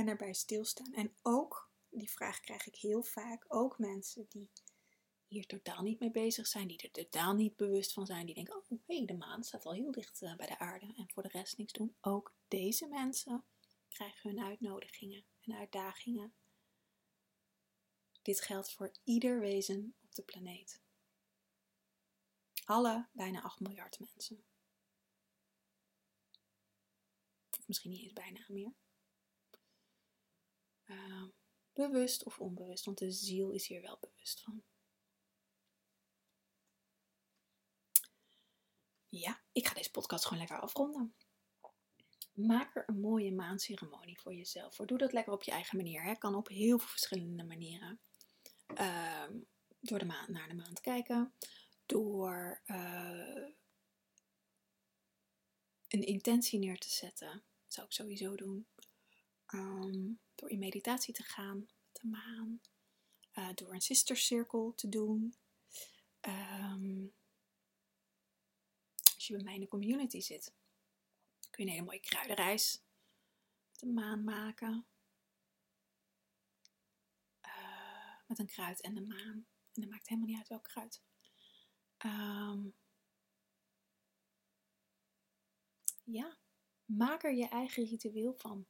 en 0.00 0.08
erbij 0.08 0.32
stilstaan. 0.32 0.92
En 0.92 1.14
ook, 1.22 1.70
die 1.90 2.10
vraag 2.10 2.40
krijg 2.40 2.66
ik 2.66 2.74
heel 2.74 3.02
vaak, 3.02 3.44
ook 3.48 3.78
mensen 3.78 4.26
die 4.28 4.50
hier 5.26 5.46
totaal 5.46 5.82
niet 5.82 6.00
mee 6.00 6.10
bezig 6.10 6.46
zijn, 6.46 6.68
die 6.68 6.82
er 6.82 6.90
totaal 6.90 7.34
niet 7.34 7.56
bewust 7.56 7.92
van 7.92 8.06
zijn, 8.06 8.26
die 8.26 8.34
denken, 8.34 8.56
oh 8.56 8.68
hé, 8.68 8.96
hey, 8.96 9.06
de 9.06 9.16
maan 9.16 9.44
staat 9.44 9.64
wel 9.64 9.72
heel 9.72 9.90
dicht 9.90 10.22
eh, 10.22 10.36
bij 10.36 10.46
de 10.46 10.58
aarde 10.58 10.94
en 10.96 11.10
voor 11.12 11.22
de 11.22 11.28
rest 11.28 11.56
niks 11.58 11.72
doen. 11.72 11.96
Ook 12.00 12.34
deze 12.48 12.86
mensen 12.86 13.44
krijgen 13.88 14.30
hun 14.30 14.44
uitnodigingen 14.44 15.24
en 15.40 15.54
uitdagingen. 15.54 16.34
Dit 18.22 18.40
geldt 18.40 18.72
voor 18.72 18.92
ieder 19.04 19.40
wezen 19.40 19.94
op 20.02 20.14
de 20.14 20.22
planeet. 20.22 20.80
Alle 22.64 23.08
bijna 23.12 23.42
8 23.42 23.60
miljard 23.60 23.98
mensen. 23.98 24.44
Of 27.58 27.68
misschien 27.68 27.90
niet 27.90 28.02
eens 28.02 28.12
bijna 28.12 28.44
meer. 28.48 28.74
Uh, 30.90 31.24
bewust 31.72 32.24
of 32.24 32.38
onbewust, 32.38 32.84
want 32.84 32.98
de 32.98 33.10
ziel 33.10 33.50
is 33.50 33.66
hier 33.66 33.82
wel 33.82 33.98
bewust 34.00 34.40
van. 34.40 34.62
Ja, 39.08 39.42
ik 39.52 39.66
ga 39.66 39.74
deze 39.74 39.90
podcast 39.90 40.24
gewoon 40.24 40.38
lekker 40.38 40.60
afronden. 40.60 41.14
Maak 42.32 42.76
er 42.76 42.84
een 42.86 43.00
mooie 43.00 43.32
maanceremonie 43.32 44.20
voor 44.20 44.34
jezelf. 44.34 44.76
Doe 44.76 44.98
dat 44.98 45.12
lekker 45.12 45.32
op 45.32 45.42
je 45.42 45.50
eigen 45.50 45.76
manier. 45.76 46.02
Hè. 46.02 46.14
Kan 46.14 46.34
op 46.34 46.48
heel 46.48 46.78
veel 46.78 46.88
verschillende 46.88 47.44
manieren. 47.44 48.00
Uh, 48.80 49.28
door 49.80 49.98
de 49.98 50.04
maan 50.04 50.32
naar 50.32 50.48
de 50.48 50.54
maan 50.54 50.74
te 50.74 50.80
kijken. 50.80 51.34
Door 51.86 52.62
uh, 52.66 53.48
een 55.88 56.02
intentie 56.02 56.58
neer 56.58 56.78
te 56.78 56.90
zetten. 56.90 57.32
Dat 57.62 57.74
zou 57.74 57.86
ik 57.86 57.92
sowieso 57.92 58.36
doen. 58.36 58.66
Um, 59.54 60.20
door 60.34 60.50
in 60.50 60.58
meditatie 60.58 61.14
te 61.14 61.22
gaan 61.22 61.58
met 61.58 62.00
de 62.02 62.08
maan. 62.08 62.60
Uh, 63.34 63.48
door 63.54 63.74
een 63.74 63.80
sistercirkel 63.80 64.74
te 64.74 64.88
doen. 64.88 65.34
Um, 66.20 67.14
als 69.14 69.26
je 69.26 69.34
bij 69.34 69.44
mij 69.44 69.54
in 69.54 69.60
de 69.60 69.68
community 69.68 70.20
zit, 70.20 70.54
kun 71.50 71.64
je 71.64 71.70
een 71.70 71.76
hele 71.76 71.86
mooie 71.86 72.00
kruidenreis 72.00 72.82
met 73.70 73.80
de 73.80 73.86
maan 73.86 74.24
maken. 74.24 74.86
Uh, 77.46 78.20
met 78.26 78.38
een 78.38 78.46
kruid 78.46 78.80
en 78.80 78.94
de 78.94 79.02
maan. 79.06 79.46
En 79.72 79.82
dat 79.82 79.88
maakt 79.88 80.08
helemaal 80.08 80.28
niet 80.28 80.38
uit 80.38 80.48
welk 80.48 80.64
kruid. 80.64 81.02
Um, 82.04 82.74
ja, 86.04 86.38
maak 86.84 87.24
er 87.24 87.34
je 87.34 87.48
eigen 87.48 87.84
ritueel 87.84 88.34
van. 88.34 88.66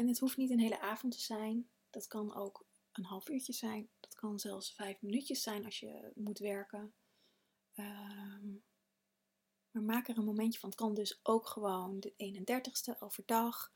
En 0.00 0.08
het 0.08 0.18
hoeft 0.18 0.36
niet 0.36 0.50
een 0.50 0.60
hele 0.60 0.80
avond 0.80 1.12
te 1.12 1.20
zijn. 1.20 1.70
Dat 1.90 2.06
kan 2.06 2.34
ook 2.34 2.66
een 2.92 3.04
half 3.04 3.28
uurtje 3.28 3.52
zijn. 3.52 3.90
Dat 4.00 4.14
kan 4.14 4.38
zelfs 4.38 4.74
vijf 4.74 5.00
minuutjes 5.00 5.42
zijn 5.42 5.64
als 5.64 5.80
je 5.80 6.12
moet 6.14 6.38
werken. 6.38 6.94
Um, 7.74 8.64
maar 9.70 9.82
maak 9.82 10.08
er 10.08 10.18
een 10.18 10.24
momentje 10.24 10.60
van. 10.60 10.68
Het 10.68 10.78
kan 10.78 10.94
dus 10.94 11.20
ook 11.22 11.46
gewoon 11.46 12.00
de 12.00 12.12
31ste 12.12 12.98
overdag. 12.98 13.72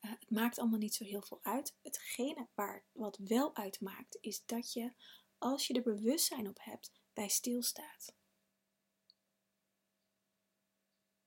Uh, 0.00 0.10
het 0.10 0.30
maakt 0.30 0.58
allemaal 0.58 0.78
niet 0.78 0.94
zo 0.94 1.04
heel 1.04 1.22
veel 1.22 1.38
uit. 1.42 1.76
Hetgene 1.82 2.48
waar 2.54 2.84
wat 2.92 3.16
wel 3.16 3.56
uitmaakt, 3.56 4.18
is 4.20 4.44
dat 4.44 4.72
je, 4.72 4.92
als 5.38 5.66
je 5.66 5.74
er 5.74 5.82
bewustzijn 5.82 6.48
op 6.48 6.58
hebt, 6.60 6.92
bij 7.12 7.28
stilstaat. 7.28 8.14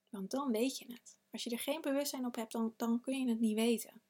Want 0.09 0.31
dan 0.31 0.51
weet 0.51 0.77
je 0.77 0.85
het. 0.93 1.17
Als 1.29 1.43
je 1.43 1.49
er 1.49 1.59
geen 1.59 1.81
bewustzijn 1.81 2.25
op 2.25 2.35
hebt, 2.35 2.51
dan, 2.51 2.73
dan 2.77 3.01
kun 3.01 3.19
je 3.19 3.29
het 3.29 3.39
niet 3.39 3.55
weten. 3.55 4.01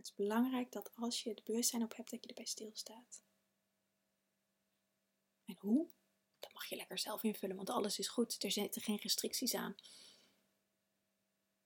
Het 0.00 0.08
is 0.08 0.14
belangrijk 0.14 0.72
dat 0.72 0.90
als 0.94 1.22
je 1.22 1.34
er 1.34 1.42
bewustzijn 1.44 1.82
op 1.82 1.96
hebt, 1.96 2.10
dat 2.10 2.22
je 2.22 2.28
erbij 2.28 2.44
stilstaat. 2.44 3.22
En 5.44 5.56
hoe? 5.58 5.90
Dat 6.38 6.52
mag 6.52 6.66
je 6.66 6.76
lekker 6.76 6.98
zelf 6.98 7.22
invullen, 7.22 7.56
want 7.56 7.70
alles 7.70 7.98
is 7.98 8.08
goed. 8.08 8.42
Er 8.42 8.50
zitten 8.50 8.82
geen 8.82 8.96
restricties 8.96 9.54
aan. 9.54 9.74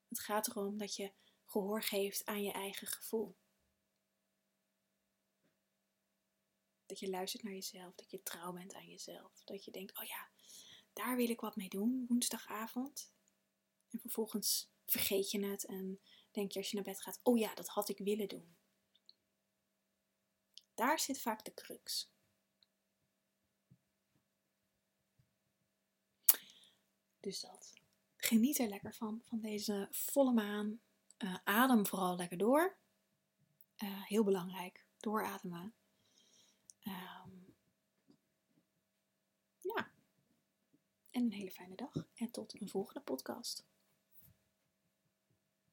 Het 0.09 0.21
gaat 0.21 0.49
erom 0.49 0.79
dat 0.79 0.97
je 0.97 1.13
gehoor 1.45 1.83
geeft 1.83 2.25
aan 2.25 2.43
je 2.43 2.53
eigen 2.53 2.87
gevoel. 2.87 3.37
Dat 6.87 6.99
je 6.99 7.11
luistert 7.11 7.43
naar 7.43 7.53
jezelf, 7.53 7.95
dat 7.95 8.11
je 8.11 8.23
trouw 8.23 8.53
bent 8.53 8.75
aan 8.75 8.89
jezelf. 8.89 9.43
Dat 9.45 9.65
je 9.65 9.71
denkt, 9.71 9.99
oh 9.99 10.05
ja, 10.05 10.31
daar 10.93 11.17
wil 11.17 11.29
ik 11.29 11.41
wat 11.41 11.57
mee 11.57 11.69
doen, 11.69 12.05
woensdagavond. 12.09 13.13
En 13.91 14.01
vervolgens 14.01 14.71
vergeet 14.87 15.31
je 15.31 15.47
het 15.47 15.65
en 15.65 16.01
denk 16.35 16.53
je 16.53 16.59
als 16.59 16.69
je 16.69 16.75
naar 16.75 16.85
bed 16.85 17.03
gaat, 17.03 17.21
oh 17.23 17.39
ja, 17.39 17.55
dat 17.55 17.69
had 17.69 17.89
ik 17.89 17.99
willen 17.99 18.29
doen. 18.29 18.57
Daar 20.75 21.01
zit 21.01 21.21
vaak 21.21 21.45
de 21.45 21.55
crux. 21.55 22.13
Dus 27.21 27.41
dat. 27.41 27.73
Geniet 28.17 28.59
er 28.59 28.69
lekker 28.69 28.95
van, 28.95 29.23
van 29.23 29.41
deze 29.41 29.89
volle 29.91 30.33
maan. 30.33 30.81
Uh, 31.19 31.37
adem 31.45 31.87
vooral 31.87 32.17
lekker 32.17 32.39
door. 32.39 32.79
Uh, 33.83 34.05
heel 34.05 34.25
belangrijk, 34.25 34.87
doorademen. 34.99 35.75
Um, 36.81 37.55
ja. 39.61 39.91
En 41.11 41.23
een 41.23 41.33
hele 41.33 41.51
fijne 41.51 41.75
dag. 41.75 42.09
En 42.15 42.31
tot 42.31 42.61
een 42.61 42.69
volgende 42.69 43.01
podcast. 43.01 43.67